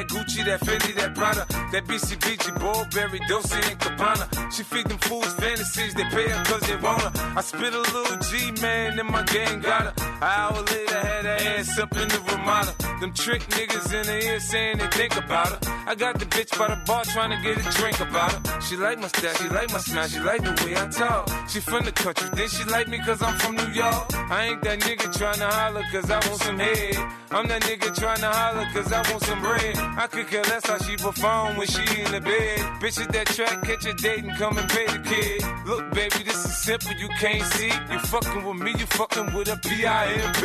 [0.00, 4.28] that Gucci, that Fendi, that Prada, that BCBG, Burberry, Dolce and Cabana.
[4.50, 7.12] She feed them fools fantasies, they pay her cause they want her.
[7.36, 11.38] I spit a little G, man, and my gang got her hour later, had her
[11.58, 12.74] ass up in the Ramada.
[13.00, 15.58] Them trick niggas in the ear saying they think about her.
[15.86, 18.60] I got the bitch by the bar trying to get a drink about her.
[18.60, 21.28] She like my style, she like my smile, she like the way I talk.
[21.48, 24.14] She from the country, then she like me cause I'm from New York.
[24.14, 26.96] I ain't that nigga trying to holler cause I want some head.
[27.30, 29.76] I'm that nigga trying to holler cause I want some bread.
[29.78, 32.58] I could care less how she perform when she in the bed.
[32.82, 35.42] Bitches that track, catch a date and come and pay the kid.
[35.66, 37.72] Look, baby, this is simple, you can't see.
[37.90, 40.09] You fucking with me, you fucking with a PI.
[40.10, 40.42] P-I-M-P.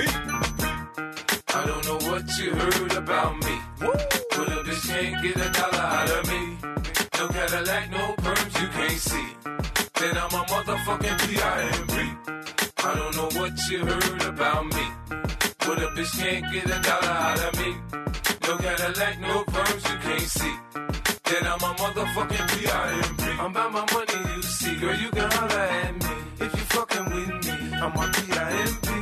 [1.53, 3.55] I don't know what you heard about me.
[3.79, 6.57] But a bitch can't get a dollar out of me.
[7.17, 9.27] No Cadillac, no perms, you can't see.
[9.99, 11.95] Then I'm a motherfucking P-I-M-P.
[12.77, 14.85] I don't know what you heard about me.
[15.59, 17.75] But a bitch can't get a dollar out of me.
[18.47, 20.55] No Cadillac, no perms, you can't see.
[21.29, 23.23] Then I'm a motherfucking P.I.M.P.
[23.41, 24.75] I'm about my money, you see.
[24.75, 27.75] Girl, you can holler at me if you fucking with me.
[27.77, 28.24] I'm a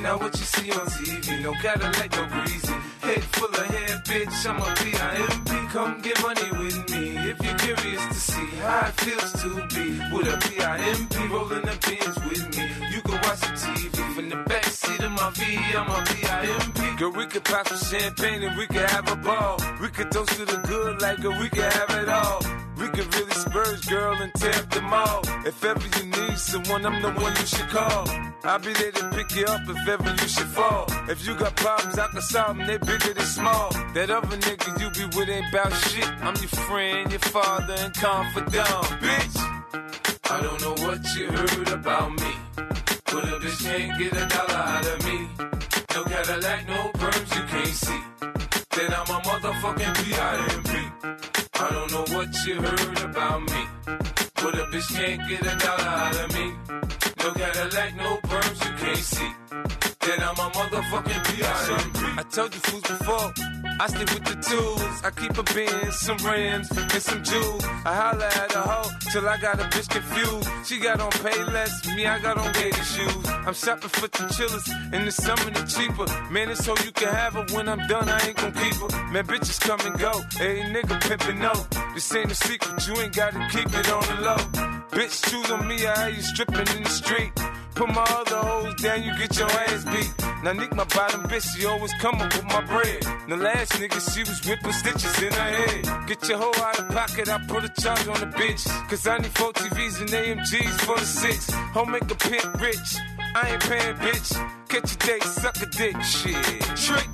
[0.03, 2.73] Now what you see on TV, no Cadillac, no greasy.
[3.03, 5.67] Head full of hair, bitch, I'm a P.I.M.P.
[5.71, 9.87] Come get money with me if you're curious to see how it feels to be
[10.11, 11.27] with a P.I.M.P.
[11.27, 12.63] rolling the pins with me.
[12.93, 16.97] You can watch the TV from the back seat of my V, I'm a P.I.M.P.
[16.97, 19.57] Girl, we could pop some champagne and we could have a ball.
[19.81, 22.52] We could toast to the good like a we could have it all.
[22.93, 25.21] Could really spurge, girl, and tear them all.
[25.47, 28.07] If ever you need someone, I'm the one you should call.
[28.43, 30.85] I'll be there to pick you up if ever you should fall.
[31.09, 33.71] If you got problems, I can solve them, they bigger than small.
[33.95, 36.07] That other nigga you be with ain't bout shit.
[36.21, 39.37] I'm your friend, your father, and confidant, bitch.
[40.29, 42.31] I don't know what you heard about me.
[42.55, 45.27] But a bitch can't get a dollar out of me.
[45.95, 48.01] No Cadillac, no perms, you can't see.
[48.75, 50.82] Then I'm a motherfucking P.I.M.P.
[51.73, 53.61] Don't know what you heard about me.
[54.35, 56.45] But a bitch can't get a dollar out of me.
[57.19, 59.72] No Cadillac, no perms, you can't see.
[60.05, 61.99] Then I'm a motherfucking P.I.M.P.
[62.19, 63.33] I told you fools before.
[63.79, 65.01] I stick with the tools.
[65.03, 67.63] I keep a Benz, some rims, and some jewels.
[67.85, 70.49] I holla at a hoe till I got a bitch confused.
[70.67, 73.25] She got on pay less, me I got on gator shoes.
[73.47, 76.05] I'm shopping for the chillers, in the summer the cheaper.
[76.31, 78.09] Man, it's so you can have her when I'm done.
[78.09, 79.11] I ain't gon' keep her.
[79.11, 80.11] Man, bitches come and go.
[80.37, 81.53] Hey, nigga pimpin' no.
[81.93, 82.87] This ain't a secret.
[82.87, 84.37] You ain't gotta keep it on the low.
[84.91, 85.87] Bitch, choose on me.
[85.87, 87.31] I have you stripping in the street.
[87.75, 90.13] Put my other hoes down, you get your ass beat.
[90.43, 93.01] Now Nick, my bottom bitch, she always come up with my bread.
[93.27, 96.07] The last nigga, she was whipping stitches in her head.
[96.07, 98.63] Get your hoe out of pocket, I put a charge on the bitch.
[98.89, 101.49] Cause I need four TVs and AMGs for the six.
[101.73, 102.97] Home make a pimp rich.
[103.35, 104.29] I ain't paying, bitch.
[104.69, 106.61] Catch a date, suck a dick, shit.
[106.75, 107.09] Trick.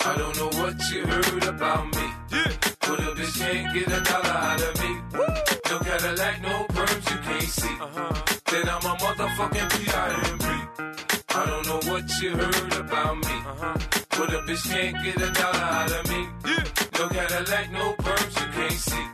[0.00, 2.06] I don't know what you heard about me.
[2.32, 2.52] Yeah.
[2.80, 4.92] But a bitch can't get a dollar out of me.
[5.12, 5.26] Woo.
[5.70, 7.76] No Cadillac, no perms, you can't see.
[7.80, 8.39] Uh-huh.
[8.50, 10.44] Then I'm a motherfucking P.I.M.P.
[11.36, 13.22] I don't know what you heard about me.
[13.28, 13.78] Uh-huh.
[14.18, 16.28] But a bitch can't get a dollar out of me.
[16.44, 16.64] Yeah.
[16.98, 19.06] No Cadillac, no perms, you can't see.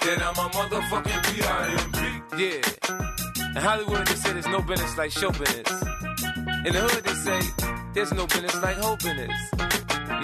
[0.00, 2.42] Then I'm a motherfucking P.I.M.P.
[2.42, 3.54] Yeah.
[3.54, 5.70] In Hollywood, they say there's no business like show business.
[6.66, 7.40] In the hood, they say
[7.94, 9.40] there's no business like hoe business.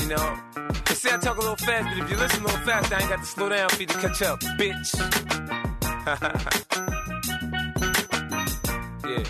[0.02, 0.38] You know?
[0.86, 2.98] They say I talk a little fast, but if you listen a little fast, I
[2.98, 4.90] ain't got to slow down for you to catch up, bitch.
[9.10, 9.24] yeah.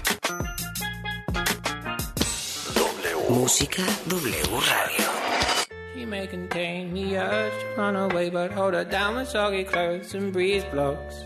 [3.31, 5.09] Música W Radio.
[5.95, 10.15] She may contain the urge to run away, but hold her down with soggy clothes
[10.15, 11.25] and breeze blocks.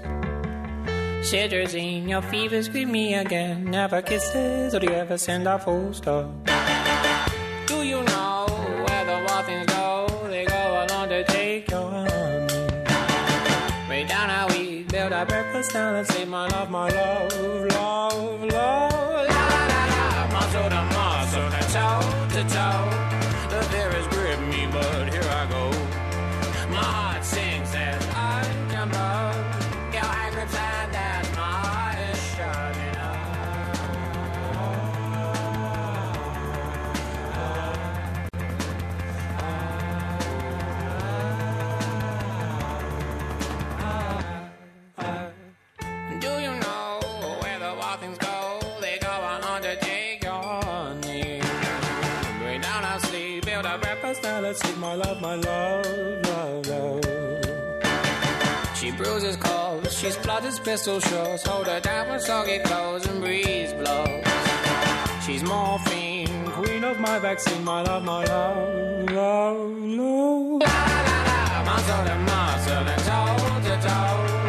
[1.22, 3.64] Cetirizine, your fevers greet me again.
[3.64, 6.43] Never kisses, or do you ever send a full stop?
[15.24, 17.32] Breakfast and say, my love, my love,
[17.72, 18.93] love, love.
[60.40, 64.24] She pistol shots, hold her down with soggy clothes and breeze blows.
[65.24, 70.60] She's morphine, queen of my vaccine, my love, my love, love, love.
[70.60, 70.76] La
[71.08, 74.43] la la, muscle to muscle and toe to toe.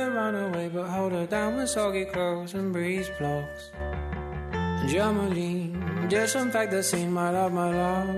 [0.00, 3.70] and run away, but hold her down with soggy clothes and breeze blocks.
[4.88, 5.74] Germany,
[6.08, 8.08] disinfect the scene, my love, my love,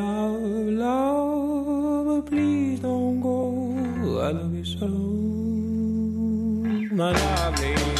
[0.00, 0.40] love,
[0.84, 2.06] love.
[2.06, 4.86] But please don't go, I love you so,
[6.94, 7.99] my lovely.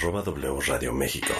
[0.00, 1.34] arroba W Radio México.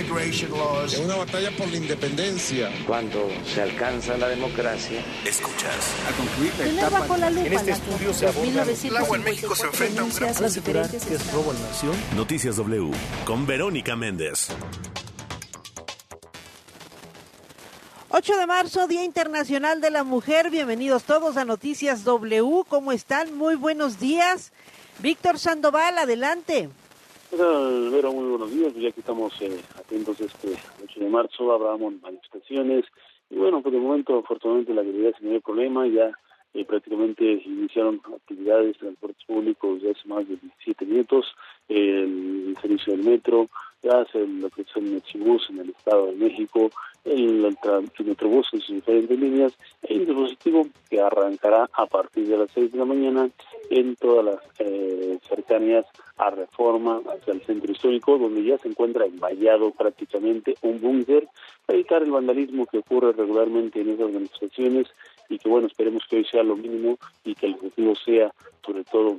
[0.00, 2.70] Es una batalla por la independencia.
[2.86, 5.04] Cuando se alcanza la democracia.
[5.26, 5.94] Escuchas.
[6.08, 6.52] A concluir
[7.46, 8.64] en este estudio se aborda.
[8.64, 11.96] El agua en México se enfrenta a un gran que nación.
[12.16, 12.90] Noticias W
[13.26, 14.48] con Verónica Méndez.
[18.08, 20.50] 8 de marzo, Día Internacional de la Mujer.
[20.50, 22.64] Bienvenidos todos a Noticias W.
[22.68, 23.36] ¿Cómo están?
[23.36, 24.52] Muy buenos días.
[25.00, 26.70] Víctor Sandoval, adelante.
[27.32, 28.72] Hola, Vera, muy buenos días.
[28.72, 30.54] Pues ya que estamos eh, atentos este
[30.84, 32.84] 8 de marzo, habrá manifestaciones.
[33.28, 35.86] Y bueno, por el momento, afortunadamente, la realidad sin ningún problema.
[35.88, 36.12] Ya
[36.54, 41.26] eh, prácticamente iniciaron actividades, transportes públicos ya hace más de 17 minutos.
[41.68, 43.48] el servicio del metro,
[43.82, 46.70] ya hace lo que son el Chibús en el Estado de México,
[47.04, 47.56] el, el,
[47.98, 52.72] el Metrobús en sus diferentes líneas, el dispositivo que arrancará a partir de las 6
[52.72, 53.30] de la mañana
[53.70, 55.86] en todas las eh, cercanías
[56.18, 61.26] a Reforma hacia el centro histórico, donde ya se encuentra envallado prácticamente un búnker
[61.64, 64.88] para evitar el vandalismo que ocurre regularmente en esas manifestaciones
[65.30, 68.34] y que bueno, esperemos que hoy sea lo mínimo y que el objetivo sea
[68.64, 69.18] sobre todo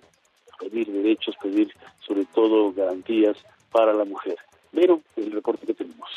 [0.59, 1.73] pedir derechos, pedir
[2.05, 3.37] sobre todo garantías
[3.71, 4.37] para la mujer.
[4.71, 6.09] Pero el reporte que tenemos.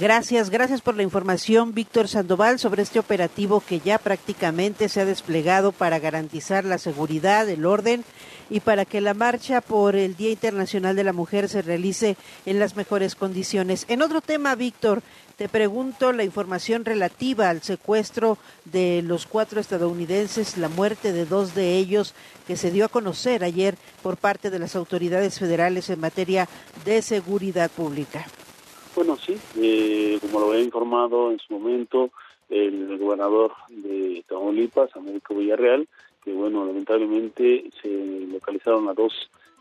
[0.00, 5.04] Gracias, gracias por la información, Víctor Sandoval, sobre este operativo que ya prácticamente se ha
[5.04, 8.04] desplegado para garantizar la seguridad, el orden
[8.50, 12.58] y para que la marcha por el Día Internacional de la Mujer se realice en
[12.58, 13.84] las mejores condiciones.
[13.88, 15.00] En otro tema, Víctor,
[15.36, 21.54] te pregunto la información relativa al secuestro de los cuatro estadounidenses, la muerte de dos
[21.54, 22.14] de ellos
[22.48, 26.48] que se dio a conocer ayer por parte de las autoridades federales en materia
[26.84, 28.26] de seguridad pública.
[28.94, 32.10] Bueno, sí, eh, como lo había informado en su momento
[32.48, 35.88] el gobernador de Tamaulipas, Américo Villarreal,
[36.22, 39.12] que bueno, lamentablemente se localizaron a dos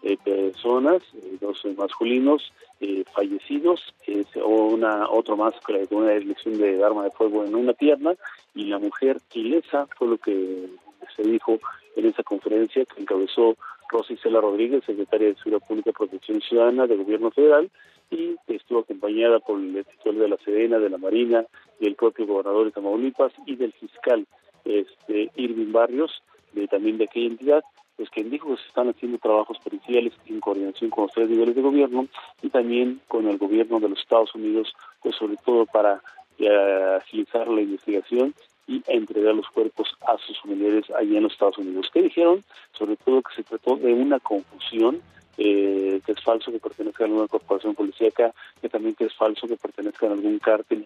[0.04, 3.94] eh, personas, eh, dos masculinos eh, fallecidos,
[4.36, 8.14] una otro más con una elección de arma de fuego en una pierna
[8.54, 10.68] y la mujer ilesa fue lo que
[11.16, 11.58] se dijo
[11.96, 13.56] en esa conferencia que encabezó
[13.94, 17.70] Rosy Cela Rodríguez, secretaria de Seguridad Pública y Protección Ciudadana del Gobierno Federal,
[18.10, 21.46] y estuvo acompañada por el titular de la Sedena, de la Marina,
[21.80, 24.26] del propio gobernador de Tamaulipas y del fiscal
[24.66, 27.64] este Irving Barrios, de, también de aquella entidad,
[27.96, 31.56] pues quien dijo que se están haciendo trabajos periciales en coordinación con los tres niveles
[31.56, 32.08] de gobierno
[32.42, 36.02] y también con el gobierno de los Estados Unidos, pues sobre todo para
[36.40, 38.34] eh, agilizar la investigación
[38.68, 41.90] y entregar los cuerpos a sus familiares allá en los Estados Unidos.
[41.94, 42.44] ¿Qué dijeron?
[42.78, 45.02] Sobre todo que se trató de una confusión,
[45.38, 49.48] eh, que es falso que pertenezca a alguna corporación policíaca, que también que es falso
[49.48, 50.86] que pertenezca a algún cártel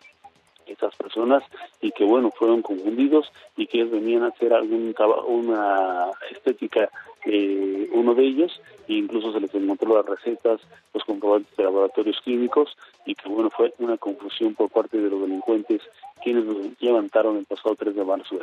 [0.72, 1.44] estas personas
[1.82, 4.94] y que bueno fueron confundidos y que venían a hacer algún
[5.28, 6.90] una estética
[7.26, 10.62] eh, uno de ellos e incluso se les encontró las recetas
[10.94, 15.22] los comprobantes de laboratorios químicos y que bueno fue una confusión por parte de los
[15.22, 15.82] delincuentes
[16.28, 18.36] quienes levantaron el pasado 3 de marzo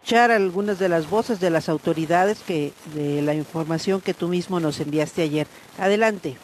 [0.00, 4.58] escuchar algunas de las voces de las autoridades que de la información que tú mismo
[4.60, 5.46] nos enviaste ayer.
[5.78, 6.36] Adelante.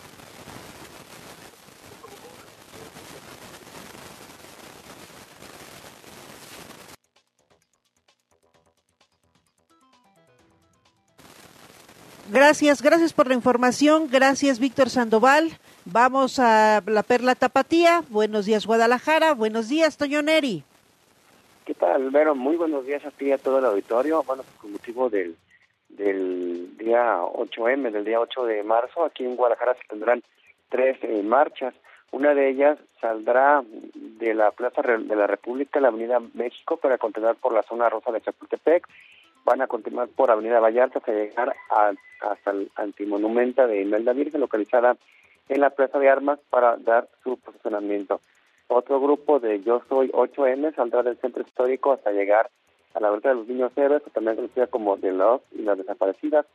[12.47, 14.07] Gracias, gracias por la información.
[14.13, 15.53] Gracias, Víctor Sandoval.
[15.87, 18.03] Vamos a la Perla Tapatía.
[18.11, 19.33] Buenos días, Guadalajara.
[19.33, 20.63] Buenos días, Toño Neri.
[21.65, 22.35] ¿Qué tal, Vero?
[22.35, 24.23] Muy buenos días a ti y a todo el auditorio.
[24.25, 25.37] Bueno, pues, con motivo del,
[25.89, 30.23] del día 8M, del día 8 de marzo, aquí en Guadalajara se tendrán
[30.69, 31.73] tres eh, marchas.
[32.11, 37.37] Una de ellas saldrá de la Plaza de la República, la Avenida México, para continuar
[37.37, 38.87] por la zona rosa de Chapultepec.
[39.45, 44.41] Van a continuar por Avenida Vallarta hasta llegar a, hasta el antimonumenta de Imelda Virgen,
[44.41, 44.97] localizada
[45.49, 48.21] en la Plaza de Armas, para dar su posicionamiento.
[48.69, 52.51] Otro grupo de Yo Soy 8M saldrá del centro histórico hasta llegar
[52.95, 56.47] a la Vuelta de los Niños Héroes, también conocida como The Love y las Desaparecidas,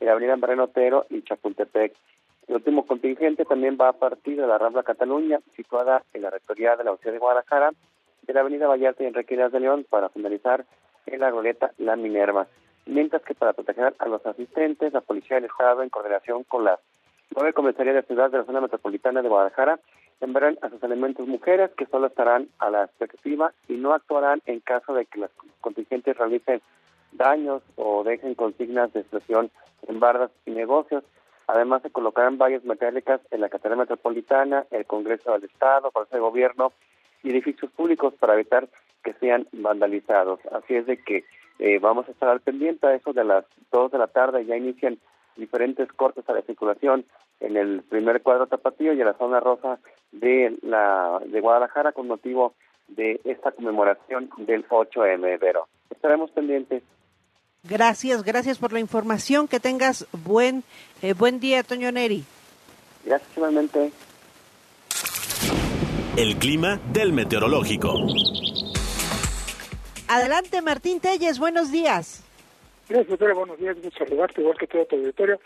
[0.00, 1.94] en Avenida Mariano Otero y Chapultepec.
[2.46, 6.76] El último contingente también va a partir de la Rambla Cataluña, situada en la rectoría
[6.76, 7.72] de la Universidad de Guadalajara,
[8.22, 10.64] de la Avenida Vallarta y Enrique de León, para finalizar
[11.12, 12.46] en la goleta La Minerva.
[12.86, 16.80] Mientras que para proteger a los asistentes, la Policía del Estado, en coordinación con las
[17.34, 19.78] nueve comisarías de ciudad de la zona metropolitana de Guadalajara,
[20.20, 24.60] enviarán a sus elementos mujeres que solo estarán a la expectativa y no actuarán en
[24.60, 26.60] caso de que los contingentes realicen
[27.12, 29.50] daños o dejen consignas de expresión
[29.86, 31.04] en bardas y negocios.
[31.46, 36.20] Además, se colocarán vallas metálicas en la Catedral Metropolitana, el Congreso del Estado, Consejo de
[36.20, 36.72] Gobierno
[37.22, 38.68] y edificios públicos para evitar
[39.02, 40.40] que sean vandalizados.
[40.52, 41.24] Así es de que
[41.58, 44.44] eh, vamos a estar al pendiente a eso de las dos de la tarde.
[44.46, 44.98] Ya inician
[45.36, 47.04] diferentes cortes a la circulación
[47.40, 49.78] en el primer cuadro tapatío y en la zona rosa
[50.12, 52.54] de la de Guadalajara con motivo
[52.88, 55.68] de esta conmemoración del 8M, Vero.
[55.90, 56.82] Estaremos pendientes.
[57.64, 59.46] Gracias, gracias por la información.
[59.46, 60.64] Que tengas buen
[61.02, 62.24] eh, buen día, Toño Neri.
[63.04, 63.92] Gracias igualmente.
[66.18, 67.94] El clima del meteorológico.
[70.08, 72.24] Adelante, Martín Telles, buenos días.
[72.88, 73.34] Gracias, doctora.
[73.34, 73.80] Buenos días.
[73.80, 75.38] Gusto saludarte, igual que todo tu auditorio.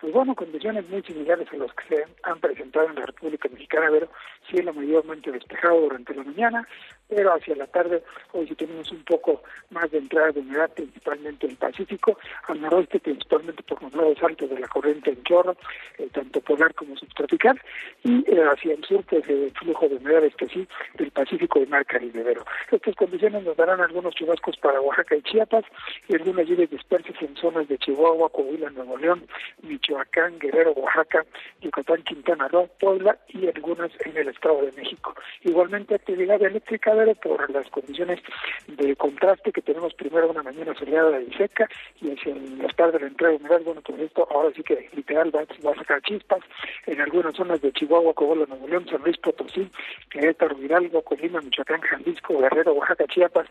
[0.00, 3.88] Pues bueno, condiciones muy similares a las que se han presentado en la República Mexicana,
[3.90, 4.08] pero
[4.48, 6.68] cielo mayormente despejado durante la mañana,
[7.08, 11.46] pero hacia la tarde hoy sí tenemos un poco más de entrada de humedad, principalmente
[11.46, 15.56] en el Pacífico, al noroeste principalmente por los lados altos de la corriente en chorro,
[15.98, 17.60] eh, tanto polar como subtropical,
[18.04, 21.66] y eh, hacia el sur pues el flujo de humedad este sí del Pacífico y
[21.66, 22.22] Mar Caribe.
[22.24, 25.64] Pero estas condiciones nos darán algunos chubascos para Oaxaca y Chiapas
[26.08, 29.26] y algunas lluvias dispersas en zonas de Chihuahua, Coahuila, Nuevo León,
[29.62, 31.26] Michoacán, Guerrero, Oaxaca,
[31.60, 35.14] Yucatán, Quintana Roo, Puebla y algunas en el Estado de México.
[35.42, 38.20] Igualmente actividad eléctrica, pero por las condiciones
[38.68, 41.68] de contraste que tenemos primero una mañana soleada y seca
[42.00, 45.30] y hacia las tardes la entrada de humedad, bueno, pues esto ahora sí que literal
[45.34, 46.40] va, a sacar chispas
[46.86, 49.70] en algunas zonas de Chihuahua, Coahuila, Nuevo León, San Luis Potosí,
[50.08, 53.46] Querétaro, Hidalgo, Colima, Michoacán, Jalisco, Guerrero, Oaxaca, Chiapas,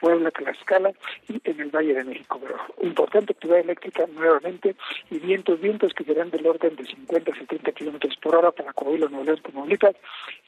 [0.00, 0.92] Puebla, Tlaxcala
[1.28, 2.38] y en el Valle de México.
[2.40, 4.76] Pero importante actividad eléctrica nuevamente
[5.10, 8.72] y vientos, vientos que serán del orden de 50 a 70 kilómetros por hora para
[8.72, 9.96] Coahuila, Nuevo León, Tamaulipas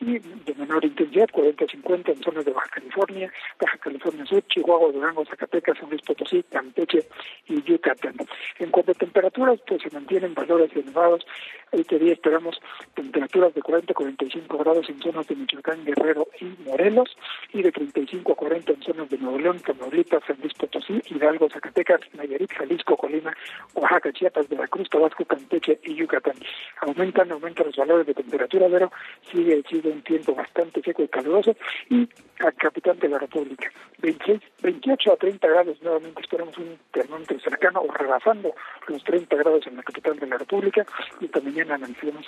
[0.00, 4.42] y de menor intensidad, 40 a 50 en zonas de Baja California, Baja California Sur,
[4.46, 7.06] Chihuahua, Durango, Zacatecas, San Luis Potosí, Campeche
[7.48, 8.14] y Yucatán.
[8.58, 11.26] En cuanto a temperaturas, pues se mantienen valores elevados.
[11.72, 12.60] Este día esperamos
[12.94, 17.16] temperaturas de 40 a 45 grados en zonas de Michoacán, Guerrero y Morelos
[17.52, 21.48] y de 35 a 40 en zonas de Nuevo León, Tamaulipas, San Luis Potosí, Hidalgo,
[21.50, 23.36] Zacatecas, Nayarit, Jalisco, Colima,
[23.74, 26.34] Oaxaca, Chiapas, Veracruz, Tabasco, Campeche y Yucatán.
[26.80, 28.90] Aumentan, aumentan los valores de temperatura, pero
[29.30, 31.56] sigue, sigue un tiempo bastante seco y caluroso
[31.88, 32.08] y
[32.40, 33.70] a capital de la República.
[33.98, 38.54] 26, 28 a 30 grados, nuevamente esperamos un termómetro cercano o rebasando
[38.88, 40.86] los 30 grados en la capital de la República
[41.20, 41.78] y esta mañana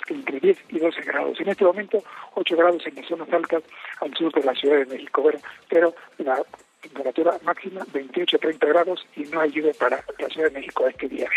[0.09, 1.39] entre 10 y 12 grados.
[1.39, 2.03] En este momento
[2.35, 3.63] 8 grados en las zonas altas
[4.01, 5.29] al sur de la Ciudad de México,
[5.69, 6.41] pero, la
[6.81, 10.87] temperatura máxima 28 a 30 grados y no hay lluvia para la Ciudad de México
[10.87, 11.29] este día.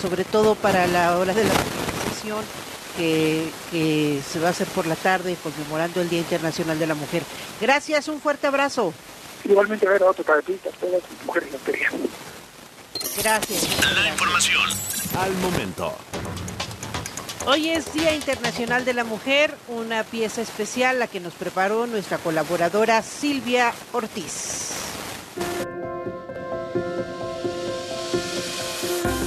[0.00, 1.52] Sobre todo para la hora de la
[2.98, 6.94] que, que, se va a hacer por la tarde conmemorando el Día Internacional de la
[6.94, 7.22] Mujer.
[7.60, 8.92] Gracias, un fuerte abrazo.
[9.44, 11.48] Igualmente, a ver, otro para ti, a todas las mujeres.
[13.22, 13.68] Gracias.
[13.94, 14.68] La información
[15.16, 15.96] al momento.
[17.46, 22.18] Hoy es Día Internacional de la Mujer, una pieza especial la que nos preparó nuestra
[22.18, 24.72] colaboradora Silvia Ortiz.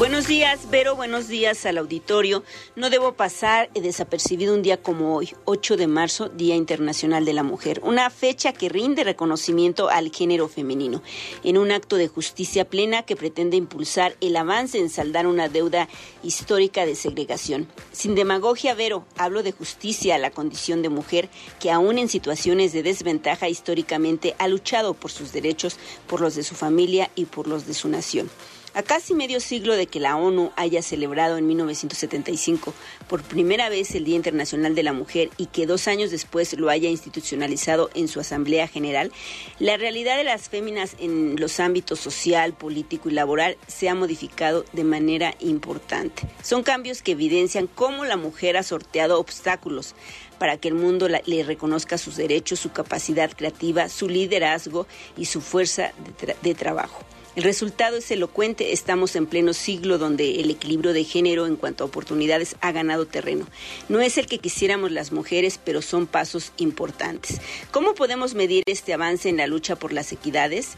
[0.02, 2.44] Buenos días, Vero, buenos días al auditorio.
[2.76, 7.44] No debo pasar desapercibido un día como hoy, 8 de marzo, Día Internacional de la
[7.44, 11.04] Mujer, una fecha que rinde reconocimiento al género femenino,
[11.44, 15.88] en un acto de justicia plena que pretende impulsar el avance en saldar una deuda
[16.24, 17.68] histórica de segregación.
[17.92, 22.74] Sin demagogia, Vero, hablo de justicia a la condición de mujer que aún en situaciones
[22.74, 27.46] de desventaja históricamente ha luchado por sus derechos, por los de su familia y por
[27.46, 28.32] los de su nación.
[28.74, 32.74] A casi medio siglo de que la ONU haya celebrado en 1975
[33.10, 36.70] por primera vez el Día Internacional de la Mujer y que dos años después lo
[36.70, 39.12] haya institucionalizado en su Asamblea General,
[39.60, 44.64] la realidad de las féminas en los ámbitos social, político y laboral se ha modificado
[44.72, 46.24] de manera importante.
[46.42, 49.96] Son cambios que evidencian cómo la mujer ha sorteado obstáculos
[50.40, 55.42] para que el mundo le reconozca sus derechos, su capacidad creativa, su liderazgo y su
[55.42, 57.04] fuerza de, tra de trabajo.
[57.34, 58.74] El resultado es elocuente.
[58.74, 63.06] Estamos en pleno siglo donde el equilibrio de género en cuanto a oportunidades ha ganado
[63.06, 63.48] terreno.
[63.88, 67.39] No es el que quisiéramos las mujeres, pero son pasos importantes.
[67.72, 70.72] ¿Cómo podemos medir este avance en la lucha por las equidades?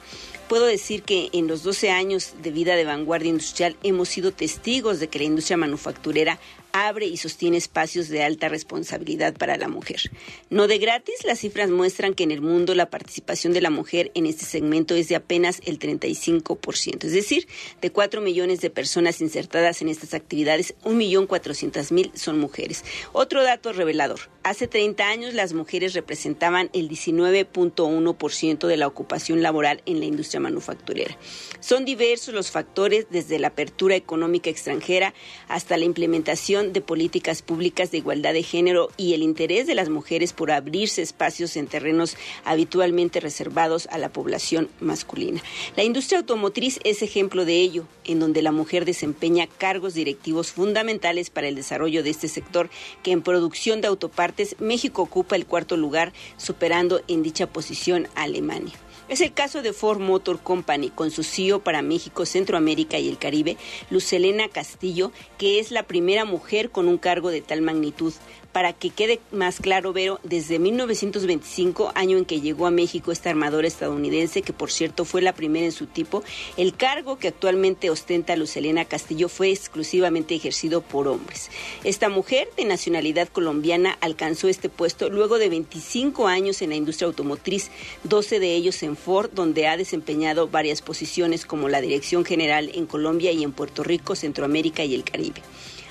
[0.48, 5.00] Puedo decir que en los 12 años de vida de vanguardia industrial hemos sido testigos
[5.00, 6.38] de que la industria manufacturera
[6.74, 10.12] abre y sostiene espacios de alta responsabilidad para la mujer.
[10.50, 14.12] No de gratis, las cifras muestran que en el mundo la participación de la mujer
[14.16, 17.48] en este segmento es de apenas el 35%, es decir,
[17.82, 22.84] de 4 millones de personas insertadas en estas actividades, 1.400.000 son mujeres.
[23.14, 29.82] Otro dato revelador, hace 30 años las mujeres representaban el 19.1% de la ocupación laboral
[29.86, 31.18] en la industria manufacturera.
[31.60, 35.14] Son diversos los factores desde la apertura económica extranjera
[35.48, 39.90] hasta la implementación de políticas públicas de igualdad de género y el interés de las
[39.90, 45.42] mujeres por abrirse espacios en terrenos habitualmente reservados a la población masculina.
[45.78, 51.30] La industria automotriz es ejemplo de ello, en donde la mujer desempeña cargos directivos fundamentales
[51.30, 52.70] para el desarrollo de este sector,
[53.04, 58.24] que en producción de autopartes México ocupa el cuarto lugar, superando en dicha posición a
[58.24, 58.74] Alemania.
[59.10, 63.18] Es el caso de Ford Motor Company con su CEO para México, Centroamérica y el
[63.18, 63.58] Caribe,
[63.90, 68.12] Lucelena Castillo, que es la primera mujer mujer con un cargo de tal magnitud.
[68.54, 73.32] Para que quede más claro, Vero, desde 1925, año en que llegó a México esta
[73.32, 76.24] armadora estadounidense, que por cierto fue la primera en su tipo,
[76.56, 81.50] el cargo que actualmente ostenta Lucelena Castillo fue exclusivamente ejercido por hombres.
[81.84, 87.08] Esta mujer de nacionalidad colombiana alcanzó este puesto luego de 25 años en la industria
[87.08, 87.72] automotriz,
[88.04, 92.86] 12 de ellos en Ford, donde ha desempeñado varias posiciones como la dirección general en
[92.86, 95.42] Colombia y en Puerto Rico, Centroamérica y el Caribe.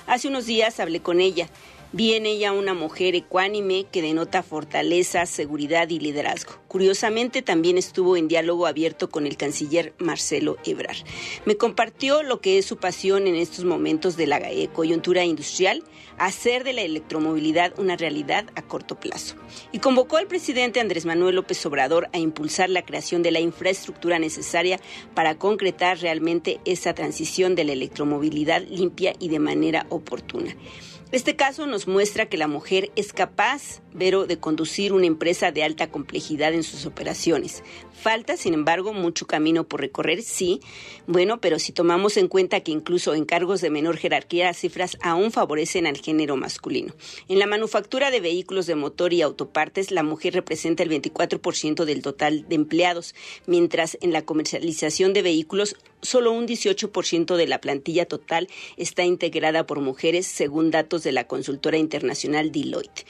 [0.05, 1.49] Hace unos días hablé con ella.
[1.95, 6.53] Vi en ella una mujer ecuánime que denota fortaleza, seguridad y liderazgo.
[6.67, 10.97] Curiosamente, también estuvo en diálogo abierto con el canciller Marcelo Ebrard.
[11.45, 14.41] Me compartió lo que es su pasión en estos momentos de la
[14.73, 15.83] coyuntura industrial,
[16.17, 19.35] hacer de la electromovilidad una realidad a corto plazo.
[19.71, 24.17] Y convocó al presidente Andrés Manuel López Obrador a impulsar la creación de la infraestructura
[24.17, 24.79] necesaria
[25.13, 30.55] para concretar realmente esa transición de la electromovilidad limpia y de manera oportuna.
[31.13, 35.61] Este caso nos muestra que la mujer es capaz, Vero, de conducir una empresa de
[35.61, 37.63] alta complejidad en sus operaciones.
[37.91, 40.59] Falta, sin embargo, mucho camino por recorrer, sí.
[41.05, 44.97] Bueno, pero si tomamos en cuenta que incluso en cargos de menor jerarquía las cifras
[45.03, 46.95] aún favorecen al género masculino.
[47.27, 52.01] En la manufactura de vehículos de motor y autopartes, la mujer representa el 24% del
[52.01, 53.13] total de empleados,
[53.45, 59.65] mientras en la comercialización de vehículos solo un 18% de la plantilla total está integrada
[59.65, 63.05] por mujeres, según datos de la consultora internacional Deloitte.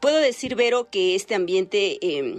[0.00, 1.98] Puedo decir, Vero, que este ambiente...
[2.02, 2.36] Eh,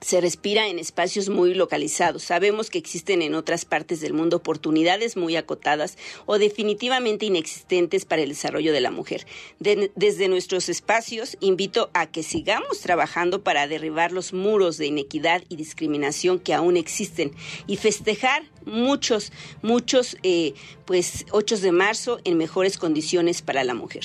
[0.00, 2.22] se respira en espacios muy localizados.
[2.22, 8.22] Sabemos que existen en otras partes del mundo oportunidades muy acotadas o definitivamente inexistentes para
[8.22, 9.26] el desarrollo de la mujer.
[9.58, 15.42] De, desde nuestros espacios invito a que sigamos trabajando para derribar los muros de inequidad
[15.48, 17.32] y discriminación que aún existen
[17.66, 19.32] y festejar muchos,
[19.62, 20.54] muchos, eh,
[20.86, 24.04] pues, 8 de marzo en mejores condiciones para la mujer.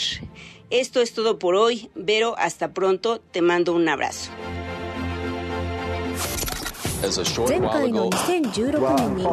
[0.70, 1.90] Esto es todo por hoy.
[1.96, 3.20] Vero, hasta pronto.
[3.32, 4.32] Te mando un abrazo.
[7.49, 9.25] 前回の2016年に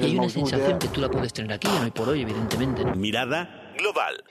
[0.00, 2.84] Y hay una sensación que tú la puedes tener aquí, hoy por hoy, evidentemente.
[2.84, 2.94] ¿no?
[2.94, 4.24] Mirada global.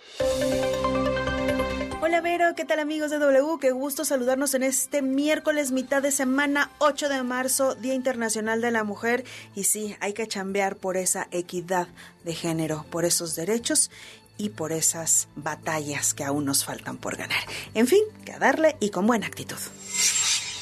[2.02, 3.58] Hola Vero, ¿qué tal amigos de W?
[3.60, 8.72] Qué gusto saludarnos en este miércoles mitad de semana 8 de marzo, Día Internacional de
[8.72, 9.24] la Mujer.
[9.56, 11.88] Y sí, hay que chambear por esa equidad
[12.24, 13.92] de género, por esos derechos
[14.38, 17.44] y por esas batallas que aún nos faltan por ganar.
[17.74, 19.58] En fin, que a darle y con buena actitud.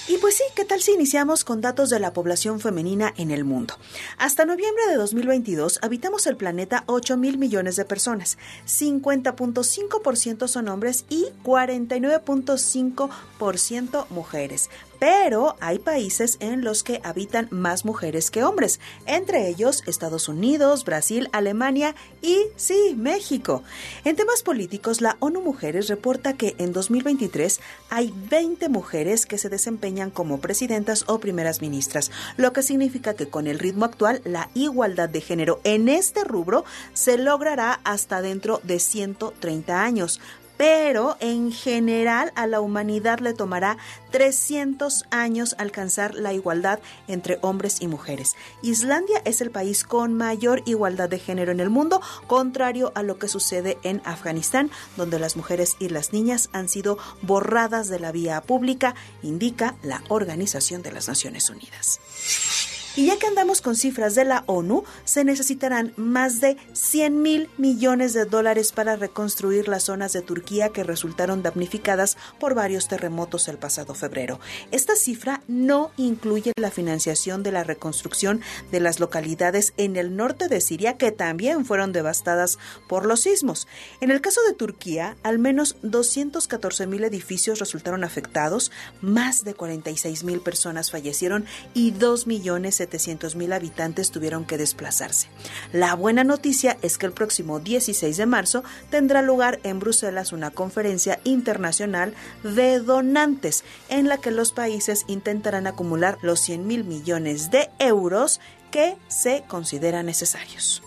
[0.07, 3.45] Y pues sí, ¿qué tal si iniciamos con datos de la población femenina en el
[3.45, 3.79] mundo?
[4.19, 8.37] Hasta noviembre de 2022 habitamos el planeta 8 mil millones de personas.
[8.67, 14.69] 50.5% son hombres y 49.5% mujeres.
[14.99, 20.85] Pero hay países en los que habitan más mujeres que hombres, entre ellos Estados Unidos,
[20.85, 23.63] Brasil, Alemania y, sí, México.
[24.05, 29.49] En temas políticos, la ONU Mujeres reporta que en 2023 hay 20 mujeres que se
[29.49, 34.51] desempeñan como presidentas o primeras ministras, lo que significa que con el ritmo actual la
[34.55, 40.21] igualdad de género en este rubro se logrará hasta dentro de 130 años
[40.57, 43.77] pero en general a la humanidad le tomará
[44.11, 48.37] 300 años alcanzar la igualdad entre hombres y mujeres.
[48.63, 53.19] Islandia es el país con mayor igualdad de género en el mundo, contrario a lo
[53.19, 58.13] que sucede en Afganistán, donde las mujeres y las niñas han sido borradas de la
[58.13, 62.01] vía pública, indica la Organización de las Naciones Unidas.
[62.97, 67.49] Y ya que andamos con cifras de la ONU, se necesitarán más de 100 mil
[67.59, 73.49] millones de dólares para reconstruir las zonas de Turquía que resultaron damnificadas por varios terremotos
[73.49, 74.39] el pasado febrero.
[74.71, 80.47] Esta cifra no incluye la financiación de la reconstrucción de las localidades en el norte
[80.47, 83.67] de Siria que también fueron devastadas por los sismos.
[84.01, 90.23] En el caso de Turquía, al menos 214 mil edificios resultaron afectados, más de 46
[90.23, 95.29] mil personas fallecieron y 2 millones 700 mil habitantes tuvieron que desplazarse.
[95.73, 100.51] La buena noticia es que el próximo 16 de marzo tendrá lugar en Bruselas una
[100.51, 107.51] conferencia internacional de donantes en la que los países intentarán acumular los 100 mil millones
[107.51, 110.83] de euros que se consideran necesarios.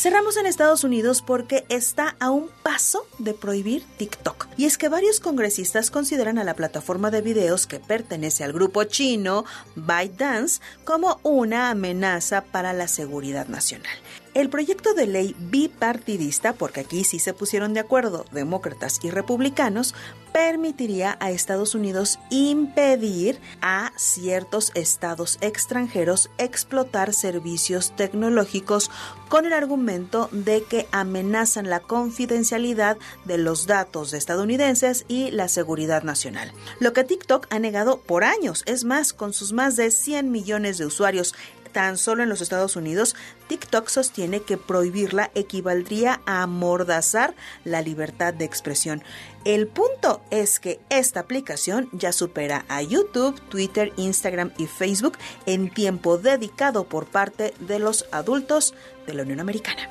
[0.00, 4.46] Cerramos en Estados Unidos porque está a un paso de prohibir TikTok.
[4.56, 8.84] Y es que varios congresistas consideran a la plataforma de videos que pertenece al grupo
[8.84, 9.44] chino
[9.76, 13.92] ByteDance como una amenaza para la seguridad nacional.
[14.32, 19.94] El proyecto de ley bipartidista, porque aquí sí se pusieron de acuerdo demócratas y republicanos,
[20.32, 28.90] permitiría a Estados Unidos impedir a ciertos estados extranjeros explotar servicios tecnológicos
[29.28, 35.48] con el argumento de que amenazan la confidencialidad de los datos de estadounidenses y la
[35.48, 36.52] seguridad nacional.
[36.78, 40.78] Lo que TikTok ha negado por años, es más, con sus más de 100 millones
[40.78, 41.34] de usuarios
[41.72, 43.16] tan solo en los Estados Unidos,
[43.48, 49.02] TikTok sostiene que prohibirla equivaldría a amordazar la libertad de expresión.
[49.44, 55.72] El punto es que esta aplicación ya supera a YouTube, Twitter, Instagram y Facebook en
[55.72, 58.74] tiempo dedicado por parte de los adultos
[59.06, 59.88] de la Unión Americana.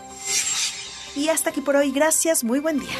[1.15, 2.95] Y hasta aquí por hoy, gracias, muy buen día.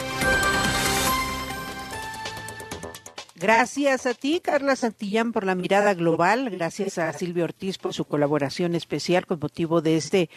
[3.39, 6.49] Gracias a ti, Carla Santillán, por la mirada global.
[6.49, 10.29] Gracias a Silvia Ortiz por su colaboración especial con motivo de este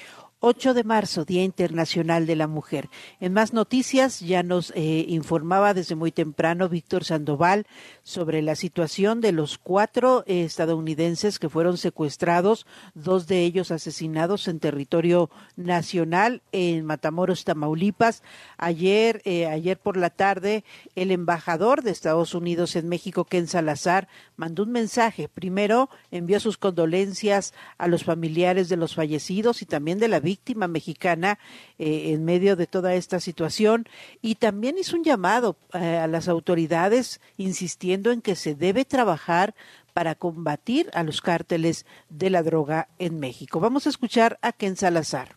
[0.44, 2.88] 8 de marzo, Día Internacional de la Mujer.
[3.20, 7.64] En más noticias, ya nos eh, informaba desde muy temprano Víctor Sandoval
[8.02, 14.48] sobre la situación de los cuatro eh, estadounidenses que fueron secuestrados, dos de ellos asesinados
[14.48, 18.24] en territorio nacional en Matamoros, Tamaulipas.
[18.58, 20.64] Ayer, eh, ayer por la tarde,
[20.96, 25.28] el embajador de Estados Unidos en México, Ken Salazar, mandó un mensaje.
[25.28, 30.31] Primero, envió sus condolencias a los familiares de los fallecidos y también de la víctima
[30.68, 31.38] mexicana
[31.78, 33.88] eh, en medio de toda esta situación
[34.20, 39.54] y también hizo un llamado eh, a las autoridades insistiendo en que se debe trabajar
[39.92, 43.60] para combatir a los cárteles de la droga en México.
[43.60, 45.36] Vamos a escuchar a Ken Salazar.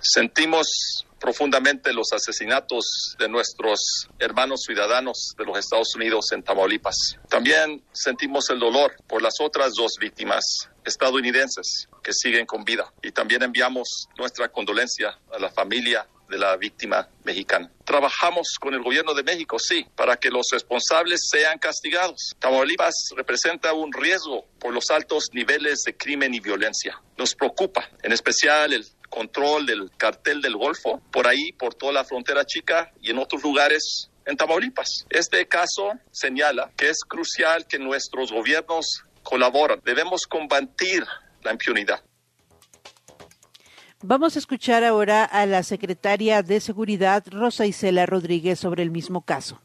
[0.00, 7.18] Sentimos profundamente los asesinatos de nuestros hermanos ciudadanos de los Estados Unidos en Tamaulipas.
[7.28, 13.10] También sentimos el dolor por las otras dos víctimas estadounidenses que siguen con vida y
[13.10, 17.70] también enviamos nuestra condolencia a la familia de la víctima mexicana.
[17.84, 22.34] Trabajamos con el gobierno de México, sí, para que los responsables sean castigados.
[22.38, 27.00] Tamaulipas representa un riesgo por los altos niveles de crimen y violencia.
[27.16, 32.04] Nos preocupa, en especial el control del cartel del Golfo, por ahí, por toda la
[32.04, 35.06] frontera chica y en otros lugares en Tamaulipas.
[35.08, 39.80] Este caso señala que es crucial que nuestros gobiernos colaboren.
[39.84, 41.04] Debemos combatir
[41.42, 42.00] la impunidad.
[44.02, 49.22] Vamos a escuchar ahora a la secretaria de Seguridad, Rosa Isela Rodríguez, sobre el mismo
[49.22, 49.58] caso.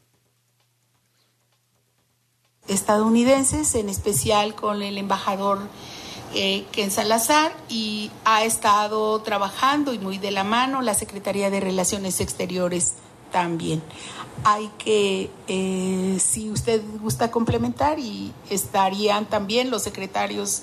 [2.66, 5.58] Estadounidenses, en especial con el embajador
[6.34, 11.60] eh, Ken Salazar, y ha estado trabajando y muy de la mano la Secretaría de
[11.60, 12.94] Relaciones Exteriores
[13.30, 13.82] también.
[14.44, 20.62] Hay que, eh, si usted gusta complementar, y estarían también los secretarios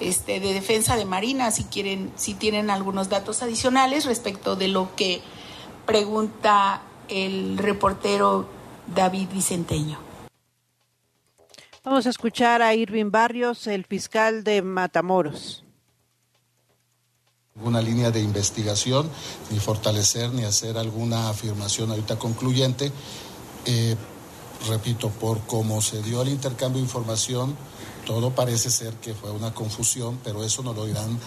[0.00, 4.94] este, de defensa de Marina, si quieren, si tienen algunos datos adicionales respecto de lo
[4.96, 5.22] que
[5.86, 8.48] pregunta el reportero
[8.92, 9.98] David Vicenteño.
[11.84, 15.64] Vamos a escuchar a Irving Barrios, el fiscal de Matamoros.
[17.60, 19.10] Una línea de investigación,
[19.50, 22.90] ni fortalecer ni hacer alguna afirmación ahorita concluyente.
[23.66, 23.94] Eh,
[24.68, 27.54] repito, por cómo se dio el intercambio de información,
[28.06, 31.18] todo parece ser que fue una confusión, pero eso nos lo irán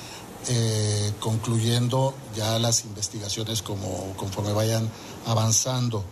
[0.47, 4.89] eh, concluyendo ya las investigaciones como, conforme vayan
[5.28, 6.03] avanzando.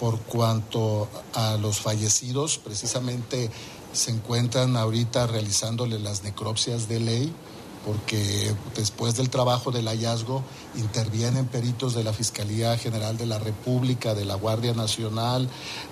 [0.00, 3.48] Por cuanto a los fallecidos, precisamente
[3.92, 7.34] se encuentran ahorita realizándole las necropsias de ley
[7.84, 10.42] porque después del trabajo del hallazgo
[10.76, 15.48] intervienen peritos de la Fiscalía General de la República, de la Guardia Nacional,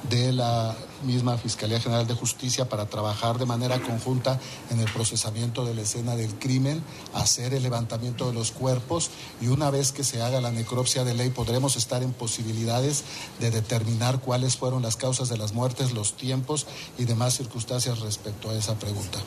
[0.08, 4.38] de la misma Fiscalía General de Justicia para trabajar de manera conjunta
[4.70, 6.82] en el procesamiento de la escena del crimen,
[7.14, 9.10] hacer el levantamiento de los cuerpos
[9.40, 13.04] y una vez que se haga la necropsia de ley podremos estar en posibilidades
[13.40, 16.66] de determinar cuáles fueron las causas de las muertes, los tiempos
[16.98, 19.20] y demás circunstancias respecto a esa pregunta.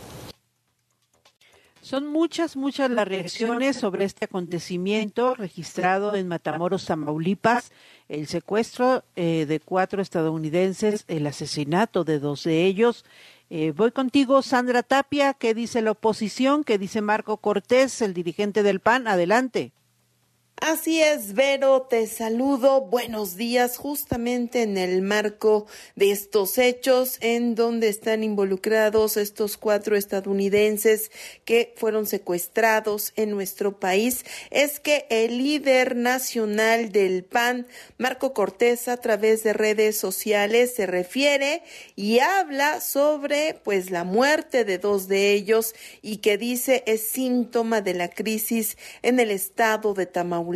[1.84, 7.74] Son muchas, muchas las reacciones sobre este acontecimiento registrado en Matamoros, Tamaulipas,
[8.08, 13.04] el secuestro eh, de cuatro estadounidenses, el asesinato de dos de ellos.
[13.50, 16.64] Eh, voy contigo, Sandra Tapia, ¿qué dice la oposición?
[16.64, 19.06] ¿Qué dice Marco Cortés, el dirigente del PAN?
[19.06, 19.74] Adelante.
[20.66, 22.80] Así es, Vero, te saludo.
[22.80, 25.66] Buenos días, justamente en el marco
[25.97, 31.11] de estos hechos en donde están involucrados estos cuatro estadounidenses
[31.43, 38.88] que fueron secuestrados en nuestro país, es que el líder nacional del PAN, Marco Cortés,
[38.88, 41.64] a través de redes sociales se refiere
[41.97, 47.82] y habla sobre pues la muerte de dos de ellos y que dice es síntoma
[47.82, 50.53] de la crisis en el estado de Tamaulipas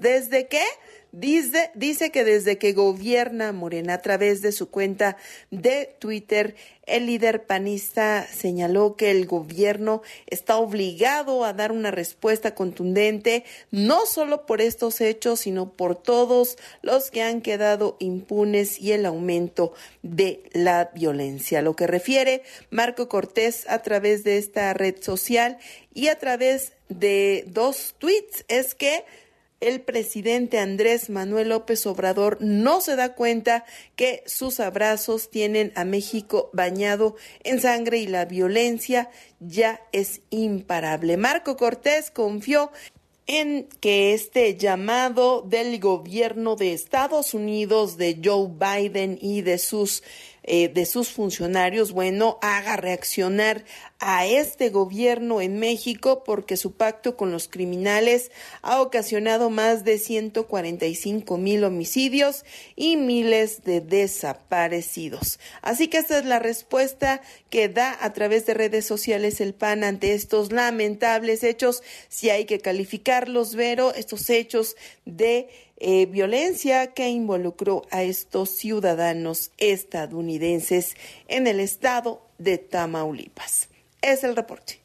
[0.00, 0.62] ¿Desde qué?
[1.10, 5.16] Dice, dice que desde que gobierna Morena a través de su cuenta
[5.50, 12.54] de Twitter, el líder panista señaló que el gobierno está obligado a dar una respuesta
[12.54, 18.92] contundente, no solo por estos hechos, sino por todos los que han quedado impunes y
[18.92, 19.72] el aumento
[20.02, 21.62] de la violencia.
[21.62, 25.56] Lo que refiere Marco Cortés a través de esta red social
[25.94, 29.04] y a través de dos tweets es que
[29.60, 33.64] el presidente Andrés Manuel López Obrador no se da cuenta
[33.96, 41.16] que sus abrazos tienen a México bañado en sangre y la violencia ya es imparable.
[41.16, 42.70] Marco Cortés confió
[43.26, 50.02] en que este llamado del gobierno de Estados Unidos, de Joe Biden y de sus
[50.42, 53.64] eh, de sus funcionarios, bueno, haga reaccionar
[54.00, 58.30] a este gobierno en México porque su pacto con los criminales
[58.62, 62.44] ha ocasionado más de 145 mil homicidios
[62.76, 65.40] y miles de desaparecidos.
[65.62, 67.20] Así que esta es la respuesta
[67.50, 72.44] que da a través de redes sociales el PAN ante estos lamentables hechos, si hay
[72.44, 75.48] que calificarlos, Vero, estos hechos de
[75.80, 80.96] eh, violencia que involucró a estos ciudadanos estadounidenses
[81.28, 83.68] en el estado de Tamaulipas.
[84.02, 84.80] Es el reporte.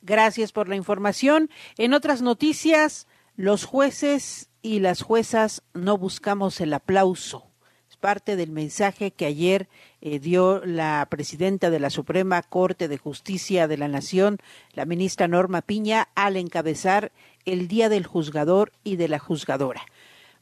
[0.00, 1.50] Gracias por la información.
[1.76, 3.06] En otras noticias,
[3.36, 7.44] los jueces y las juezas no buscamos el aplauso.
[7.90, 9.68] Es parte del mensaje que ayer
[10.00, 14.38] eh, dio la presidenta de la Suprema Corte de Justicia de la Nación,
[14.72, 17.12] la ministra Norma Piña, al encabezar
[17.44, 19.82] el Día del Juzgador y de la Juzgadora.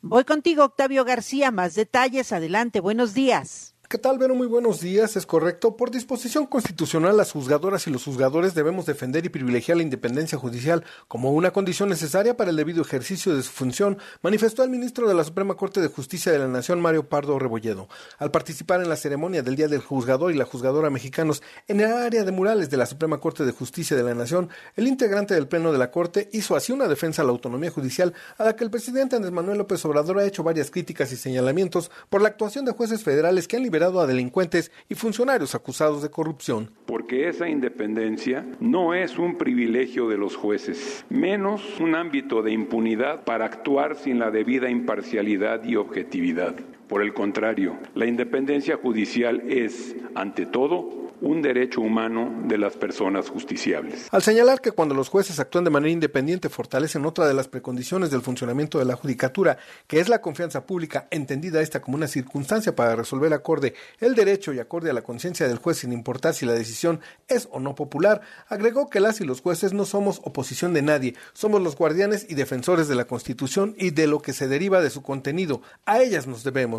[0.09, 1.51] Voy contigo, Octavio García.
[1.51, 2.33] Más detalles.
[2.33, 2.81] Adelante.
[2.81, 3.76] Buenos días.
[3.89, 4.34] ¿Qué tal, Vero?
[4.34, 5.14] Muy buenos días.
[5.14, 5.76] Es correcto.
[5.76, 10.82] Por disposición constitucional, las juzgadoras y los juzgadores debemos defender y privilegiar la independencia judicial
[11.07, 15.14] como una condición necesaria para el debido ejercicio de su función, manifestó el ministro de
[15.14, 18.97] la Suprema Corte de Justicia de la Nación, Mario Pardo Rebolledo, al participar en la
[18.97, 22.78] ceremonia del Día del Juzgador y la Juzgadora Mexicanos en el área de murales de
[22.78, 24.51] la Suprema Corte de Justicia de la Nación.
[24.74, 28.14] El integrante del Pleno de la Corte hizo así una defensa a la autonomía judicial
[28.37, 31.93] a la que el presidente Andrés Manuel López Obrador ha hecho varias críticas y señalamientos
[32.11, 36.11] por la actuación de jueces federales que han liberado a delincuentes y funcionarios acusados de
[36.11, 36.70] corrupción.
[36.87, 43.24] Porque esa independencia no es un privilegio de los jueces, menos un ámbito de impunidad
[43.24, 46.55] para actuar sin la debida imparcialidad y objetividad.
[46.89, 53.28] Por el contrario, la independencia judicial es, ante todo, un derecho humano de las personas
[53.28, 54.09] justiciables.
[54.11, 58.11] Al señalar que cuando los jueces actúan de manera independiente fortalecen otra de las precondiciones
[58.11, 62.74] del funcionamiento de la judicatura, que es la confianza pública, entendida esta como una circunstancia
[62.74, 66.47] para resolver acorde el derecho y acorde a la conciencia del juez sin importar si
[66.47, 70.74] la decisión es o no popular, agregó que las y los jueces no somos oposición
[70.74, 74.49] de nadie, somos los guardianes y defensores de la Constitución y de lo que se
[74.49, 75.62] deriva de su contenido.
[75.87, 76.76] A ellas nos debemos,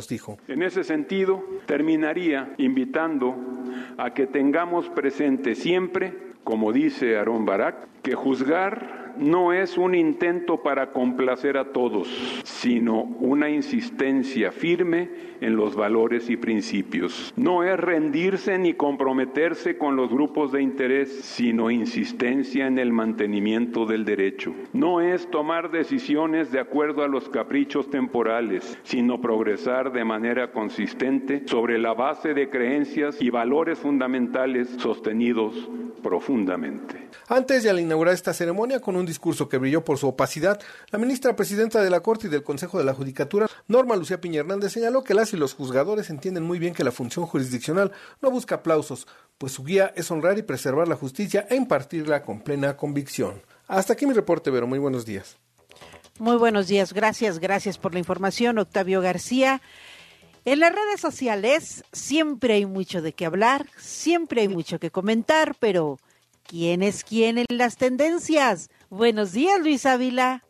[0.48, 3.36] En ese sentido, terminaría invitando
[3.98, 10.58] a que tengamos presente siempre, como dice Aarón Barak, que juzgar no es un intento
[10.62, 12.08] para complacer a todos,
[12.44, 15.10] sino una insistencia firme
[15.42, 17.34] en los valores y principios.
[17.36, 23.86] No es rendirse ni comprometerse con los grupos de interés, sino insistencia en el mantenimiento
[23.86, 24.54] del derecho.
[24.74, 31.44] No es tomar decisiones de acuerdo a los caprichos temporales, sino progresar de manera consistente
[31.46, 35.70] sobre la base de creencias y valores fundamentales sostenidos
[36.02, 37.10] profundamente.
[37.28, 40.60] Antes de al inaugurar esta ceremonia con un discurso que brilló por su opacidad,
[40.92, 44.40] la ministra presidenta de la Corte y del Consejo de la Judicatura, Norma Lucía Piña
[44.40, 47.92] Hernández, señaló que las y los juzgadores entienden muy bien que la función jurisdiccional
[48.22, 52.42] no busca aplausos, pues su guía es honrar y preservar la justicia e impartirla con
[52.42, 53.42] plena convicción.
[53.68, 54.68] Hasta aquí mi reporte, Vero.
[54.68, 55.38] Muy buenos días.
[56.20, 56.94] Muy buenos días.
[56.94, 59.62] Gracias, gracias por la información, Octavio García.
[60.48, 65.58] En las redes sociales siempre hay mucho de qué hablar, siempre hay mucho que comentar,
[65.60, 66.00] pero
[66.44, 68.70] ¿quién es quién en las tendencias?
[68.90, 70.46] Buenos días, Luis Ávila.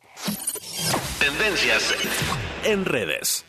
[1.19, 1.95] Tendencias
[2.63, 3.43] en redes.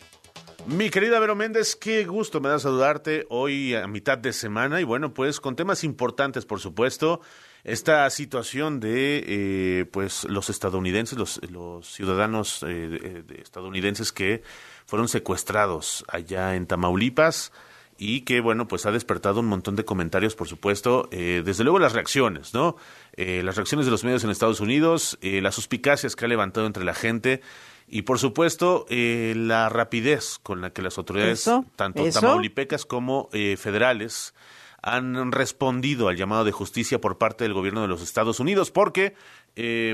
[0.65, 4.85] Mi querida Vero Méndez, qué gusto me da saludarte hoy a mitad de semana y
[4.85, 7.21] bueno, pues con temas importantes, por supuesto.
[7.65, 14.43] Esta situación de eh, pues los estadounidenses, los, los ciudadanos eh, de, estadounidenses que
[14.89, 17.53] fueron secuestrados allá en Tamaulipas
[17.99, 21.79] y que, bueno, pues ha despertado un montón de comentarios, por supuesto, eh, desde luego
[21.79, 22.75] las reacciones, ¿no?
[23.13, 26.67] Eh, las reacciones de los medios en Estados Unidos, eh, las suspicacias que ha levantado
[26.67, 27.43] entre la gente
[27.87, 33.29] y, por supuesto, la rapidez con la que las autoridades, tanto tamaulipecas como
[33.59, 34.33] federales,
[34.81, 39.15] han respondido al llamado de justicia por parte del gobierno de los Estados Unidos, porque,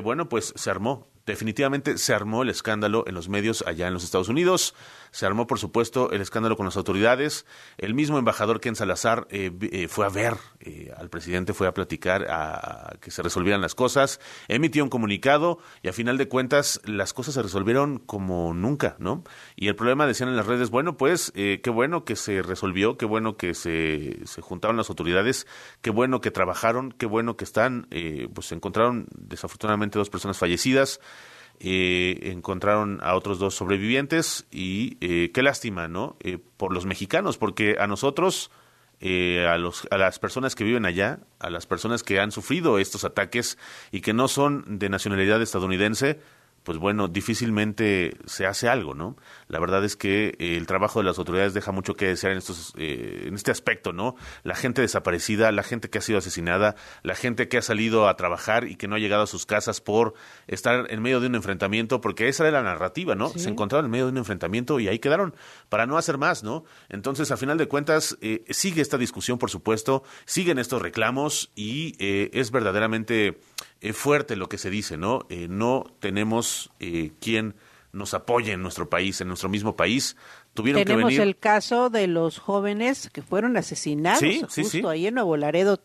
[0.03, 4.04] bueno, pues se armó definitivamente se armó el escándalo en los medios allá en los
[4.04, 4.74] Estados Unidos.
[5.10, 7.46] Se armó, por supuesto, el escándalo con las autoridades.
[7.78, 11.74] El mismo embajador Ken Salazar eh, eh, fue a ver eh, al presidente, fue a
[11.74, 14.20] platicar, a, a que se resolvieran las cosas.
[14.48, 19.22] Emitió un comunicado y a final de cuentas las cosas se resolvieron como nunca, ¿no?
[19.56, 22.96] Y el problema, decían en las redes, bueno, pues eh, qué bueno que se resolvió,
[22.96, 25.46] qué bueno que se, se juntaron las autoridades,
[25.80, 30.38] qué bueno que trabajaron, qué bueno que están, eh, pues se encontraron desafortunadamente dos personas
[30.38, 31.00] fallecidas
[31.61, 36.16] eh, encontraron a otros dos sobrevivientes y eh, qué lástima, ¿no?
[36.20, 38.50] Eh, por los mexicanos, porque a nosotros,
[39.00, 42.78] eh, a, los, a las personas que viven allá, a las personas que han sufrido
[42.78, 43.59] estos ataques
[43.92, 46.20] y que no son de nacionalidad estadounidense,
[46.64, 49.16] pues bueno, difícilmente se hace algo, ¿no?
[49.48, 52.38] La verdad es que eh, el trabajo de las autoridades deja mucho que desear en
[52.38, 54.16] estos, eh, en este aspecto, ¿no?
[54.42, 58.16] La gente desaparecida, la gente que ha sido asesinada, la gente que ha salido a
[58.16, 60.14] trabajar y que no ha llegado a sus casas por
[60.46, 63.28] estar en medio de un enfrentamiento, porque esa era la narrativa, ¿no?
[63.28, 65.34] Se encontraron en medio de un enfrentamiento y ahí quedaron
[65.68, 66.64] para no hacer más, ¿no?
[66.88, 71.94] Entonces, a final de cuentas, eh, sigue esta discusión, por supuesto, siguen estos reclamos y
[71.98, 73.38] eh, es verdaderamente
[73.85, 75.26] eh, fuerte lo que se dice, ¿no?
[75.28, 77.55] Eh, no tenemos eh, quien
[77.93, 80.16] nos apoye en nuestro país, en nuestro mismo país.
[80.55, 81.20] Tuvieron que Tenemos venir.
[81.20, 84.82] el caso de los jóvenes que fueron asesinados Sí, sí, justo sí.
[84.87, 85.85] ahí en Nuevo Laredo,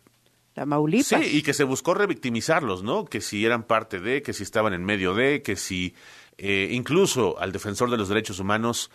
[0.53, 1.07] Tamaulipas.
[1.07, 3.03] Sí, y que se buscó revictimizarlos, ¿no?
[3.03, 5.93] Que si eran parte de, que si estaban en medio de, que si
[6.37, 8.91] eh, incluso al defensor de los derechos humanos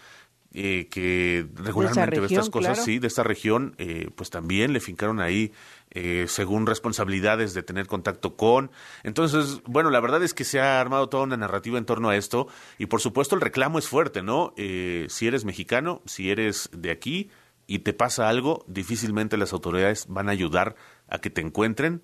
[0.55, 2.85] eh, que regularmente ve estas cosas, claro.
[2.85, 5.53] sí, de esta región, eh, pues también le fincaron ahí
[5.91, 8.71] eh, según responsabilidades de tener contacto con.
[9.03, 12.17] Entonces, bueno, la verdad es que se ha armado toda una narrativa en torno a
[12.17, 12.49] esto
[12.79, 14.55] y por supuesto el reclamo es fuerte, ¿no?
[14.57, 17.31] Eh, si eres mexicano, si eres de aquí
[17.67, 20.77] y te pasa algo, difícilmente las autoridades van a ayudar
[21.09, 22.03] a que te encuentren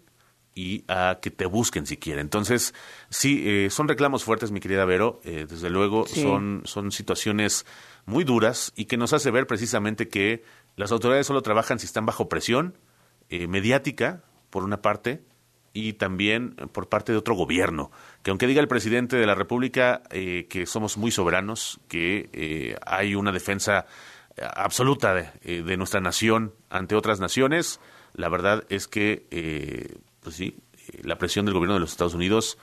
[0.54, 2.22] y a que te busquen si quieren.
[2.22, 2.74] Entonces,
[3.08, 5.20] sí, eh, son reclamos fuertes, mi querida Vero.
[5.24, 6.22] eh, desde luego, Sí.
[6.22, 7.66] son, son situaciones
[8.06, 10.42] muy duras y que nos hace ver precisamente que
[10.76, 12.76] las autoridades solo trabajan si están bajo presión
[13.28, 15.22] eh, mediática, por una parte,
[15.72, 17.90] y también eh, por parte de otro gobierno.
[18.22, 23.14] Que aunque diga el presidente de la República eh, que somos muy soberanos, que hay
[23.14, 23.86] una defensa
[24.56, 27.78] absoluta de, nuestra nación ante otras naciones,
[28.14, 30.56] la verdad es que, pues sí,
[31.02, 32.58] la presión del gobierno de los Estados Unidos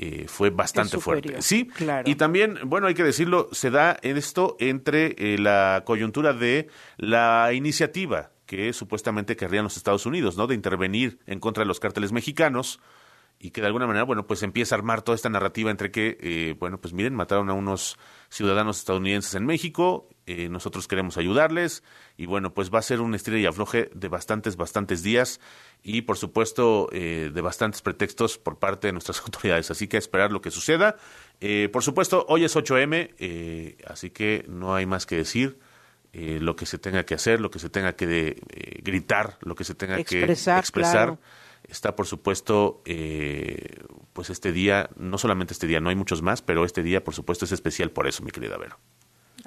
[0.00, 1.42] eh, fue bastante fuerte.
[1.42, 2.08] Sí, claro.
[2.08, 6.68] y también, bueno, hay que decirlo, se da esto entre eh, la coyuntura de
[6.98, 10.46] la iniciativa que supuestamente querrían los Estados Unidos, ¿no?
[10.46, 12.78] De intervenir en contra de los cárteles mexicanos
[13.40, 16.16] y que de alguna manera, bueno, pues empieza a armar toda esta narrativa entre que,
[16.20, 21.82] eh, bueno, pues miren, mataron a unos ciudadanos estadounidenses en México, eh, nosotros queremos ayudarles
[22.16, 25.40] y bueno, pues va a ser un estira y afloje de bastantes, bastantes días
[25.82, 30.00] y por supuesto eh, de bastantes pretextos por parte de nuestras autoridades, así que a
[30.00, 30.96] esperar lo que suceda.
[31.40, 35.58] Eh, por supuesto, hoy es 8M, eh, así que no hay más que decir.
[36.12, 38.40] eh, lo que se tenga que hacer, lo que se tenga que de-
[38.82, 41.18] gritar, lo que se tenga Expresar, que expresar claro.
[41.68, 46.40] está por supuesto eh, pues este día no solamente este día no hay muchos más
[46.40, 48.78] pero este día por supuesto es especial por eso mi querida Vero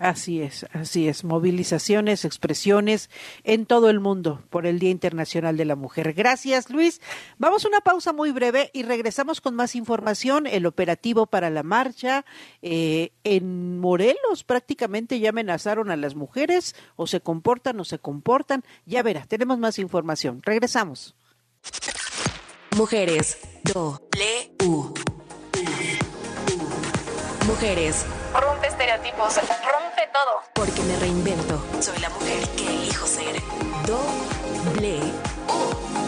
[0.01, 1.23] Así es, así es.
[1.23, 3.11] Movilizaciones, expresiones
[3.43, 6.13] en todo el mundo por el Día Internacional de la Mujer.
[6.13, 7.01] Gracias, Luis.
[7.37, 10.47] Vamos a una pausa muy breve y regresamos con más información.
[10.47, 12.25] El operativo para la marcha
[12.63, 18.63] eh, en Morelos prácticamente ya amenazaron a las mujeres o se comportan o se comportan.
[18.87, 20.41] Ya verá, tenemos más información.
[20.43, 21.13] Regresamos.
[22.75, 23.37] Mujeres.
[23.71, 24.01] Do.
[24.17, 25.00] Le.
[27.51, 28.05] Mujeres.
[28.33, 30.41] Rompe estereotipos, rompe todo.
[30.53, 31.61] Porque me reinvento.
[31.81, 33.41] Soy la mujer que elijo ser.
[33.85, 35.01] Doble.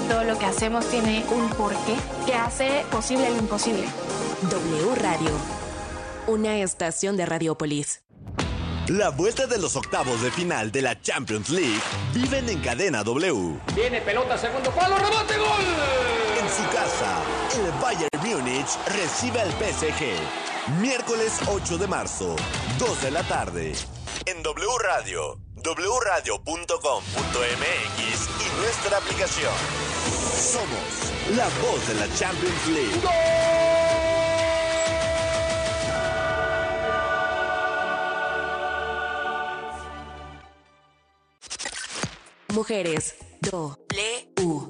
[0.07, 3.83] Todo lo que hacemos tiene un porqué que hace posible lo imposible.
[4.49, 5.31] W Radio.
[6.27, 8.03] Una estación de Radiopolis.
[8.89, 11.79] La vuelta de los octavos de final de la Champions League
[12.13, 13.57] viven en cadena W.
[13.73, 15.63] Viene pelota, segundo palo, rebote, gol.
[16.37, 17.21] En su casa,
[17.55, 20.81] el Bayern Múnich recibe al PSG.
[20.81, 22.35] Miércoles 8 de marzo,
[22.77, 23.71] 2 de la tarde.
[24.25, 26.69] En W Radio, wradio.com.mx
[28.41, 29.53] y nuestra aplicación.
[30.35, 33.62] Somos la voz de la Champions League.
[42.53, 43.15] Mujeres.
[43.41, 44.29] Doble.
[44.43, 44.69] U.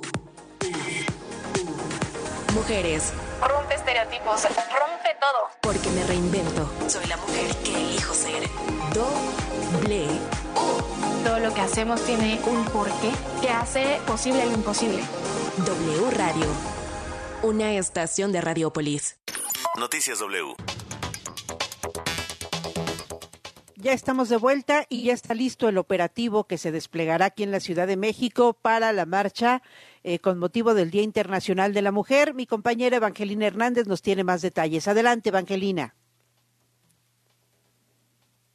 [2.54, 3.12] Mujeres.
[3.42, 5.50] Rompe estereotipos, rompe todo.
[5.62, 6.72] Porque me reinvento.
[6.88, 8.48] Soy la mujer que elijo ser.
[8.94, 10.08] Doble.
[11.26, 13.12] Todo lo que hacemos tiene un porqué
[13.42, 15.04] que hace posible lo imposible.
[15.58, 16.48] W Radio.
[17.42, 19.20] Una estación de Radiopolis.
[19.76, 20.56] Noticias W.
[23.84, 27.52] Ya estamos de vuelta y ya está listo el operativo que se desplegará aquí en
[27.52, 29.62] la Ciudad de México para la marcha
[30.06, 32.34] eh, con motivo del Día Internacional de la Mujer.
[32.34, 34.88] Mi compañera Evangelina Hernández nos tiene más detalles.
[34.88, 35.96] Adelante, Evangelina.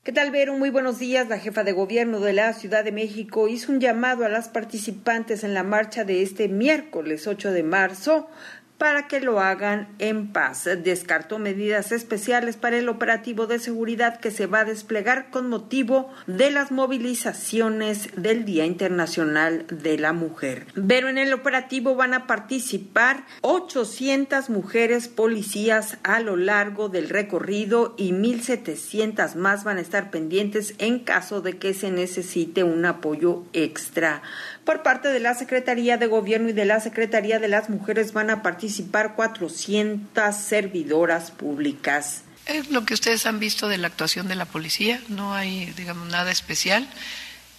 [0.02, 0.56] ¿Qué tal, Vero?
[0.56, 1.28] Muy buenos días.
[1.28, 5.44] La jefa de gobierno de la Ciudad de México hizo un llamado a las participantes
[5.44, 8.30] en la marcha de este miércoles 8 de marzo
[8.78, 10.68] para que lo hagan en paz.
[10.82, 16.12] Descartó medidas especiales para el operativo de seguridad que se va a desplegar con motivo
[16.26, 20.66] de las movilizaciones del Día Internacional de la Mujer.
[20.86, 27.94] Pero en el operativo van a participar 800 mujeres policías a lo largo del recorrido
[27.96, 33.44] y 1.700 más van a estar pendientes en caso de que se necesite un apoyo
[33.52, 34.22] extra.
[34.68, 38.28] Por parte de la Secretaría de Gobierno y de la Secretaría de las Mujeres van
[38.28, 42.20] a participar 400 servidoras públicas.
[42.44, 46.06] Es lo que ustedes han visto de la actuación de la policía, no hay, digamos,
[46.08, 46.86] nada especial.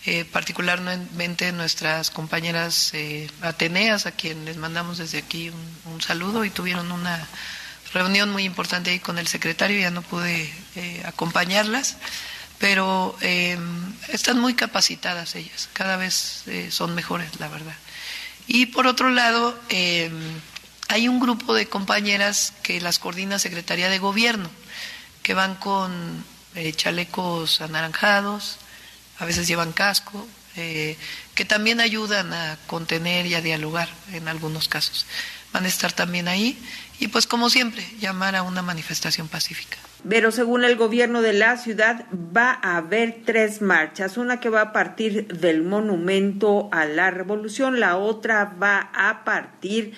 [0.06, 5.52] Eh, particularmente nuestras compañeras eh, ateneas, a quienes les mandamos desde aquí
[5.92, 7.28] un, saludo y tuvieron una
[7.92, 11.98] reunión muy importante ahí con el secretario, ya no pude eh, acompañarlas
[12.60, 13.58] pero eh,
[14.10, 17.76] están muy capacitadas ellas, cada vez eh, son mejores, la verdad.
[18.48, 20.12] Y por otro lado, eh,
[20.90, 24.50] hay un grupo de compañeras que las coordina Secretaría de Gobierno,
[25.24, 26.26] que van con
[26.76, 28.58] chalecos anaranjados,
[29.20, 35.06] a veces llevan casco, que también ayudan a contener y a dialogar en algunos casos.
[35.54, 36.60] Van a estar también ahí
[37.00, 39.78] y pues como siempre, llamar a una manifestación pacífica.
[40.08, 44.62] Pero según el gobierno de la ciudad va a haber tres marchas, una que va
[44.62, 49.94] a partir del monumento a la revolución, la otra va a partir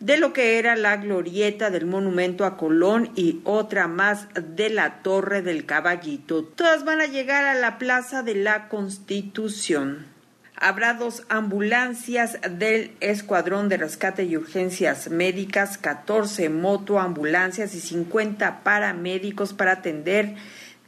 [0.00, 5.02] de lo que era la glorieta del monumento a Colón y otra más de la
[5.02, 6.44] torre del caballito.
[6.44, 10.17] Todas van a llegar a la plaza de la Constitución.
[10.60, 19.52] Habrá dos ambulancias del Escuadrón de Rescate y Urgencias Médicas, 14 motoambulancias y 50 paramédicos
[19.52, 20.34] para atender,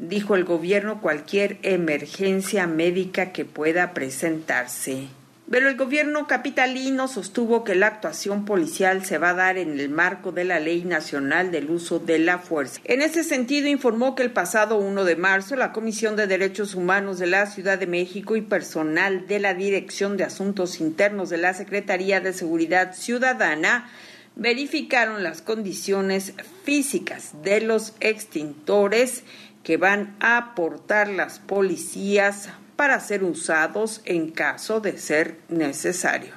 [0.01, 5.07] dijo el gobierno, cualquier emergencia médica que pueda presentarse.
[5.51, 9.88] Pero el gobierno capitalino sostuvo que la actuación policial se va a dar en el
[9.88, 12.80] marco de la Ley Nacional del Uso de la Fuerza.
[12.84, 17.18] En ese sentido, informó que el pasado 1 de marzo la Comisión de Derechos Humanos
[17.18, 21.53] de la Ciudad de México y personal de la Dirección de Asuntos Internos de la
[21.53, 23.90] Secretaría de Seguridad Ciudadana
[24.36, 26.32] verificaron las condiciones
[26.62, 29.24] físicas de los extintores
[29.64, 32.48] que van a aportar las policías
[32.81, 36.33] para ser usados en caso de ser necesario.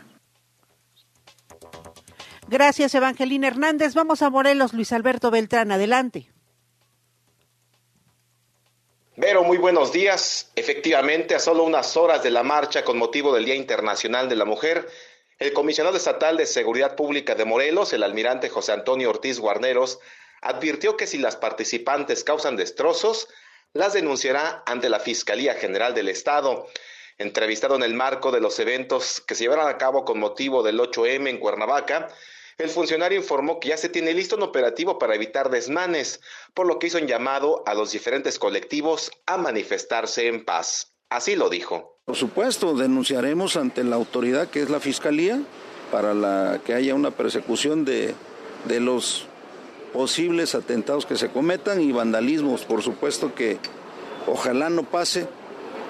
[2.50, 3.94] Gracias, Evangelina Hernández.
[3.94, 5.72] Vamos a Morelos, Luis Alberto Beltrán.
[5.72, 6.30] Adelante.
[9.16, 10.52] Vero, muy buenos días.
[10.58, 14.44] Efectivamente, a solo unas horas de la marcha con motivo del Día Internacional de la
[14.44, 14.90] Mujer,
[15.40, 20.00] el comisionado estatal de Seguridad Pública de Morelos, el almirante José Antonio Ortiz Guarneros,
[20.42, 23.30] advirtió que si las participantes causan destrozos,
[23.74, 26.68] las denunciará ante la Fiscalía General del Estado.
[27.18, 30.80] Entrevistado en el marco de los eventos que se llevarán a cabo con motivo del
[30.80, 32.10] 8M en Cuernavaca,
[32.58, 36.22] el funcionario informó que ya se tiene listo un operativo para evitar desmanes,
[36.54, 40.94] por lo que hizo un llamado a los diferentes colectivos a manifestarse en paz.
[41.10, 42.00] Así lo dijo.
[42.06, 45.42] Por supuesto, denunciaremos ante la autoridad que es la Fiscalía
[45.92, 48.14] para la, que haya una persecución de,
[48.66, 49.28] de los
[49.94, 53.60] posibles atentados que se cometan y vandalismos, por supuesto que
[54.28, 55.28] ojalá no pase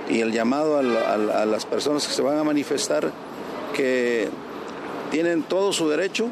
[0.10, 3.12] y el llamado a, las personas que se van a manifestar
[3.74, 4.30] que
[5.12, 6.28] tienen todo su derecho,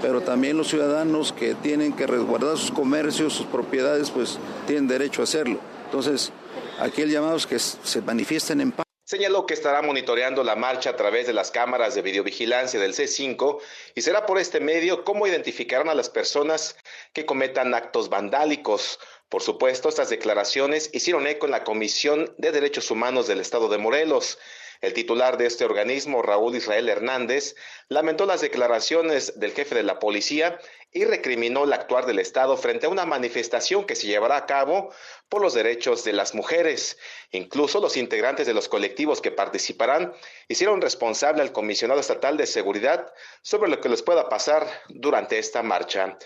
[0.00, 5.20] pero también los ciudadanos que tienen que resguardar sus comercios, sus propiedades, pues tienen derecho
[5.20, 5.58] a hacerlo.
[5.84, 6.32] Entonces,
[6.80, 8.89] aquí el llamado es que se manifiesten en paz.
[9.10, 13.58] Señaló que estará monitoreando la marcha a través de las cámaras de videovigilancia del C5
[13.96, 16.76] y será por este medio cómo identificarán a las personas
[17.12, 19.00] que cometan actos vandálicos.
[19.28, 23.78] Por supuesto, estas declaraciones hicieron eco en la Comisión de Derechos Humanos del Estado de
[23.78, 24.38] Morelos.
[24.80, 27.54] El titular de este organismo, Raúl Israel Hernández,
[27.88, 30.58] lamentó las declaraciones del jefe de la policía
[30.90, 34.90] y recriminó el actuar del Estado frente a una manifestación que se llevará a cabo
[35.28, 36.96] por los derechos de las mujeres.
[37.30, 40.14] Incluso los integrantes de los colectivos que participarán
[40.48, 43.12] hicieron responsable al comisionado estatal de seguridad
[43.42, 46.16] sobre lo que les pueda pasar durante esta marcha.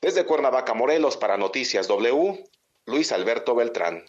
[0.00, 2.44] Desde Cuernavaca, Morelos, para Noticias W,
[2.86, 4.04] Luis Alberto Beltrán.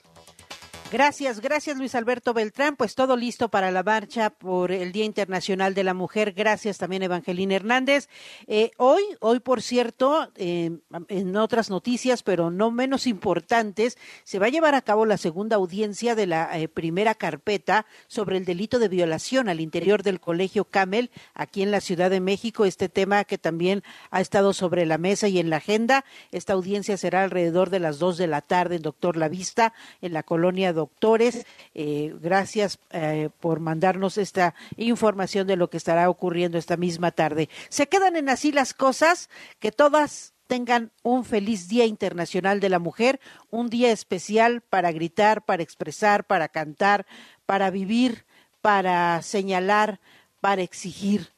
[0.92, 2.76] Gracias, gracias Luis Alberto Beltrán.
[2.76, 6.34] Pues todo listo para la marcha por el Día Internacional de la Mujer.
[6.34, 8.10] Gracias también Evangelina Hernández.
[8.46, 14.48] Eh, hoy, hoy por cierto, eh, en otras noticias, pero no menos importantes, se va
[14.48, 18.78] a llevar a cabo la segunda audiencia de la eh, primera carpeta sobre el delito
[18.78, 22.66] de violación al interior del Colegio Camel aquí en la Ciudad de México.
[22.66, 26.04] Este tema que también ha estado sobre la mesa y en la agenda.
[26.34, 29.72] Esta audiencia será alrededor de las dos de la tarde en Doctor La Vista,
[30.02, 31.46] en la colonia doctores.
[31.76, 37.50] Eh, gracias eh, por mandarnos esta información de lo que estará ocurriendo esta misma tarde.
[37.70, 39.30] Se quedan en así las cosas,
[39.60, 43.20] que todas tengan un feliz Día Internacional de la Mujer,
[43.52, 47.06] un día especial para gritar, para expresar, para cantar,
[47.46, 48.26] para vivir,
[48.62, 50.00] para señalar,
[50.42, 51.30] para exigir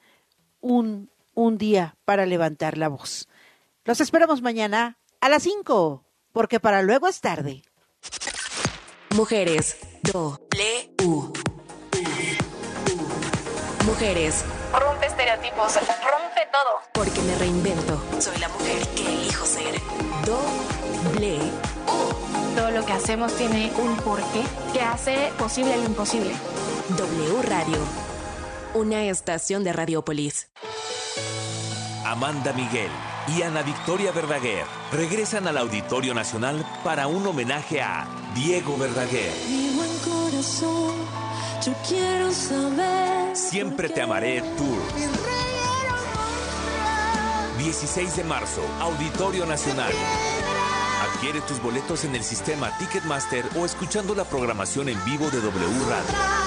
[0.61, 3.27] un, un día para levantar la voz.
[3.83, 7.63] Los esperamos mañana a las 5, porque para luego es tarde.
[9.13, 9.77] Mujeres.
[10.11, 10.43] W.
[13.85, 14.43] Mujeres.
[14.73, 16.81] Rompe estereotipos, rompe todo.
[16.95, 18.01] Porque me reinvento.
[18.19, 19.79] Soy la mujer que elijo ser.
[20.25, 21.37] Doble.
[22.55, 24.43] Todo lo que hacemos tiene un porqué
[24.73, 26.31] que hace posible lo imposible.
[26.97, 27.77] W Radio.
[28.73, 30.49] Una estación de Radiopolis.
[32.03, 32.89] Amanda Miguel
[33.27, 39.31] y Ana Victoria Verdaguer regresan al Auditorio Nacional para un homenaje a Diego Verdaguer.
[39.47, 40.95] Mi buen corazón,
[41.65, 43.35] yo quiero saber.
[43.35, 44.79] Siempre te amaré Tour.
[47.57, 49.91] 16 de marzo, Auditorio Nacional.
[51.13, 55.67] Adquiere tus boletos en el sistema Ticketmaster o escuchando la programación en vivo de W
[55.89, 56.43] Radio.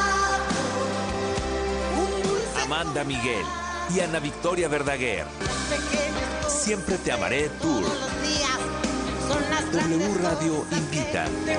[2.62, 3.44] Amanda Miguel
[3.94, 5.24] y Ana Victoria Verdaguer.
[6.48, 7.82] Siempre te amaré Tour.
[9.72, 11.24] W Radio invita.
[11.44, 11.58] De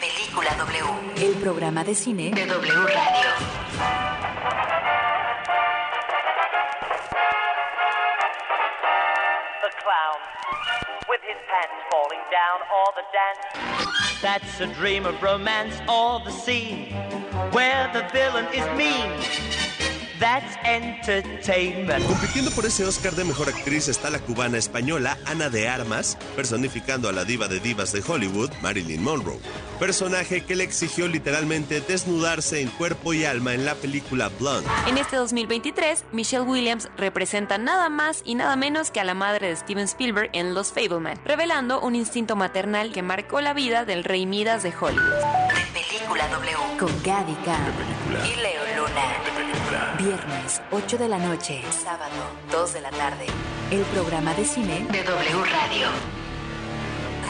[0.00, 0.84] Película W.
[1.16, 3.30] El programa de cine de W Radio.
[9.62, 10.20] The clown,
[11.08, 13.42] with his pants falling down, or the dance.
[14.22, 16.92] That's a dream of romance, or the scene
[17.52, 19.53] where the villain is mean.
[20.20, 22.06] That's entertainment.
[22.06, 27.08] Compitiendo por ese Oscar de Mejor Actriz está la cubana española Ana de Armas, personificando
[27.08, 29.40] a la diva de divas de Hollywood, Marilyn Monroe.
[29.80, 34.68] Personaje que le exigió literalmente desnudarse en cuerpo y alma en la película Blonde.
[34.86, 39.48] En este 2023, Michelle Williams representa nada más y nada menos que a la madre
[39.48, 44.04] de Steven Spielberg en Los Fableman, revelando un instinto maternal que marcó la vida del
[44.04, 45.04] rey Midas de Hollywood.
[45.04, 46.78] De Película W.
[46.78, 47.74] Con Gaby Khan
[48.24, 49.33] y Leo Luna.
[49.98, 51.62] Viernes, 8 de la noche.
[51.70, 52.10] Sábado,
[52.50, 53.26] 2 de la tarde.
[53.70, 55.88] El programa de cine de W Radio.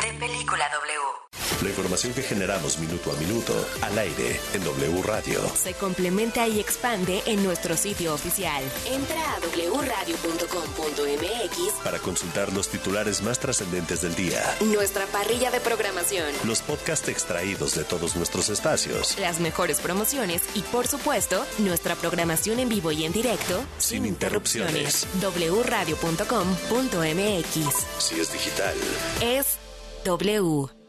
[0.01, 1.24] De Película W.
[1.63, 5.41] La información que generamos minuto a minuto al aire en W Radio.
[5.55, 8.63] Se complementa y expande en nuestro sitio oficial.
[8.87, 14.43] Entra a wradio.com.mx para consultar los titulares más trascendentes del día.
[14.61, 16.33] Nuestra parrilla de programación.
[16.45, 19.19] Los podcasts extraídos de todos nuestros espacios.
[19.19, 23.65] Las mejores promociones y, por supuesto, nuestra programación en vivo y en directo.
[23.79, 25.07] Sin, interrupciones.
[25.21, 27.55] wradio.com.mx.
[27.99, 28.75] Si es digital.
[29.21, 29.59] Es
[30.05, 30.84] W.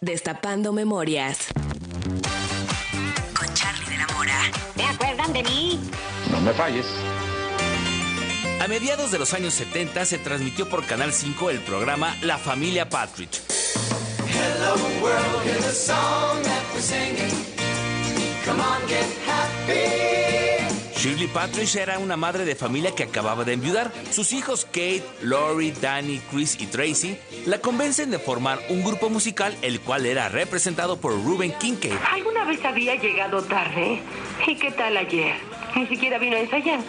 [0.00, 1.48] Destapando memorias.
[3.38, 4.40] Con Charlie de la Mora.
[4.76, 5.80] ¿Se acuerdan de mí?
[6.30, 6.86] No me falles.
[8.60, 12.88] A mediados de los años 70 se transmitió por Canal 5 el programa La Familia
[12.88, 13.42] Partridge.
[14.28, 17.32] Hello world, here's a song that we're singing.
[18.44, 19.25] Come on, get.
[21.16, 23.90] Shirley Partridge era una madre de familia que acababa de enviudar.
[24.10, 29.56] Sus hijos Kate, Lori, Danny, Chris y Tracy la convencen de formar un grupo musical
[29.62, 31.94] el cual era representado por Ruben Kincaid.
[32.12, 34.02] ¿Alguna vez había llegado tarde?
[34.46, 35.36] ¿Y qué tal ayer?
[35.74, 36.80] Ni siquiera vino a ensayar.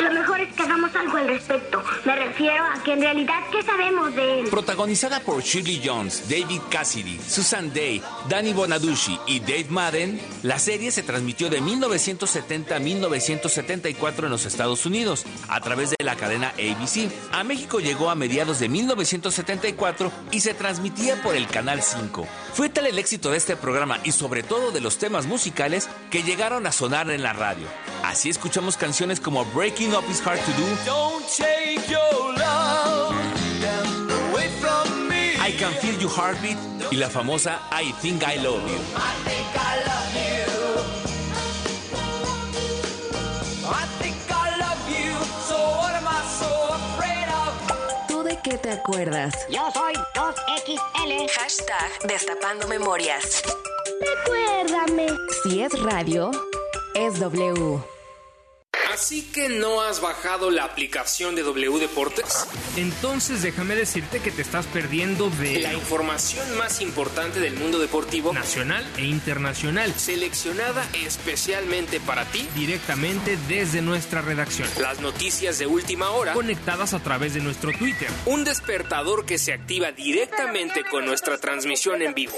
[0.00, 1.82] Lo mejor es que hagamos algo al respecto.
[2.06, 4.48] Me refiero a que en realidad, ¿qué sabemos de él?
[4.48, 10.90] Protagonizada por Shirley Jones, David Cassidy, Susan Day, Danny Bonaducci y Dave Madden, la serie
[10.90, 16.54] se transmitió de 1970 a 1974 en los Estados Unidos a través de la cadena
[16.54, 17.10] ABC.
[17.32, 22.26] A México llegó a mediados de 1974 y se transmitía por el Canal 5.
[22.54, 26.22] Fue tal el éxito de este programa y sobre todo de los temas musicales que
[26.22, 27.66] llegaron a sonar en la radio.
[28.02, 33.14] Así escuchamos canciones como Breaking Up Is Hard to Do, Don't take your love
[34.30, 35.34] away from me.
[35.40, 36.58] I Can Feel Your Heartbeat
[36.92, 38.78] y la famosa I Think I Love You.
[38.94, 40.46] I think I love you.
[43.66, 45.12] I think I love you.
[45.48, 48.06] So what am I so afraid of?
[48.08, 49.34] ¿Tú de qué te acuerdas.
[49.50, 51.28] Yo soy 2XL.
[51.36, 53.42] Hashtag Destapando Memorias.
[54.00, 55.08] Recuérdame.
[55.42, 56.30] Si es radio,
[56.94, 57.99] es W.
[59.00, 62.46] Así que no has bajado la aplicación de W Deportes.
[62.76, 68.34] Entonces déjame decirte que te estás perdiendo de La información más importante del mundo deportivo
[68.34, 72.46] nacional e internacional, seleccionada especialmente para ti.
[72.54, 76.34] directamente desde nuestra redacción, Las noticias de última hora.
[76.34, 78.08] conectadas a través de nuestro Twitter.
[78.26, 82.36] Un despertador que se activa directamente con nuestra transmisión en vivo.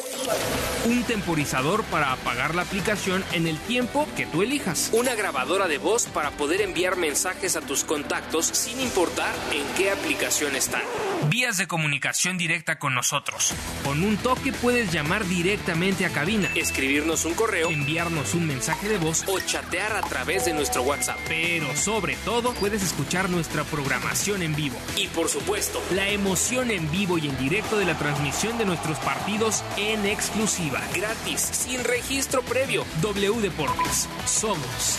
[0.84, 4.90] Un temporizador para apagar la aplicación en el tiempo que tú elijas.
[4.92, 9.90] Una grabadora de voz para poder enviar mensajes a tus contactos sin importar en qué
[9.90, 10.82] aplicación están.
[11.28, 13.54] Vías de comunicación directa con nosotros.
[13.84, 18.98] Con un toque puedes llamar directamente a cabina, Escribirnos un correo enviarnos un mensaje de
[18.98, 21.18] voz o chatear a través de nuestro WhatsApp.
[21.28, 24.76] pero sobre todo puedes escuchar nuestra programación en vivo.
[24.96, 28.98] Y por supuesto, La emoción en vivo y en directo de la transmisión de nuestros
[28.98, 30.80] partidos en exclusiva.
[30.94, 32.84] gratis, sin registro previo.
[33.00, 34.08] W Deportes.
[34.26, 34.98] Somos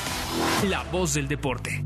[0.63, 1.83] la voz del deporte.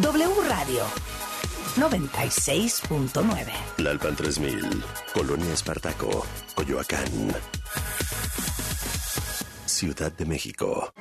[0.00, 0.84] W Radio
[1.76, 3.52] 96.9.
[3.78, 7.32] Lalpan 3000, Colonia Espartaco, Coyoacán.
[9.66, 10.92] Ciudad de México.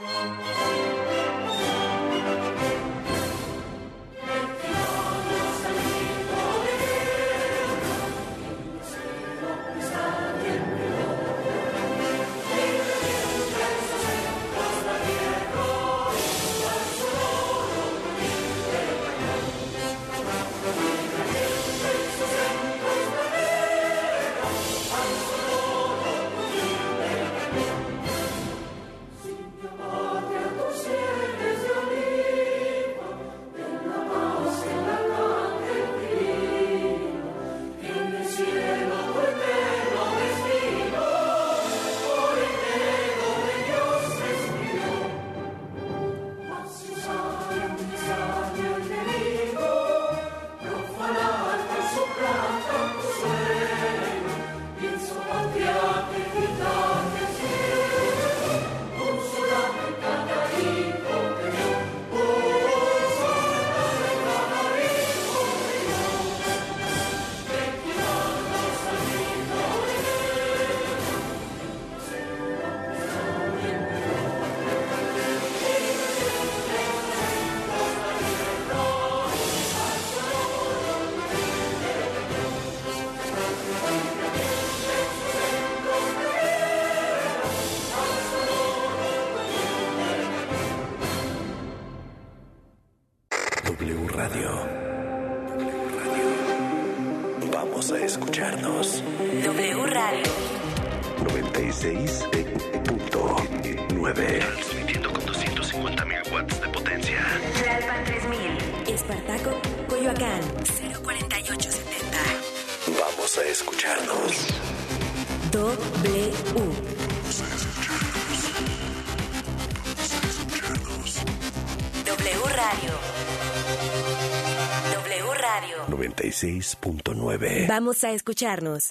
[126.38, 127.67] 96.9.
[127.67, 128.89] Vamos a escucharnos.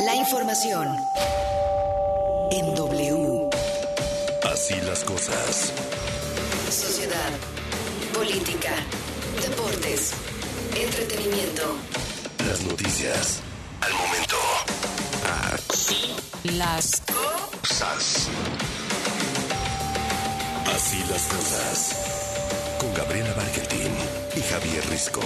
[0.00, 0.88] La información
[2.50, 3.48] en W.
[4.52, 5.72] Así las cosas.
[6.70, 7.30] Sociedad,
[8.12, 8.74] política,
[9.40, 10.12] deportes,
[10.76, 11.76] entretenimiento.
[12.46, 13.40] Las noticias.
[13.80, 14.36] Al momento.
[15.54, 16.14] Así
[16.44, 18.28] Las cosas.
[20.66, 21.96] Así las cosas.
[22.78, 23.92] Con Gabriela Bargentín
[24.36, 25.22] y Javier Risco.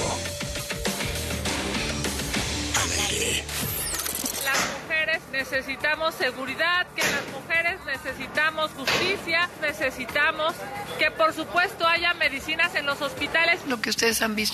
[5.50, 10.54] Necesitamos seguridad, que las mujeres necesitamos justicia, necesitamos
[10.98, 13.60] que por supuesto haya medicinas en los hospitales.
[13.66, 14.36] Lo que ustedes han visto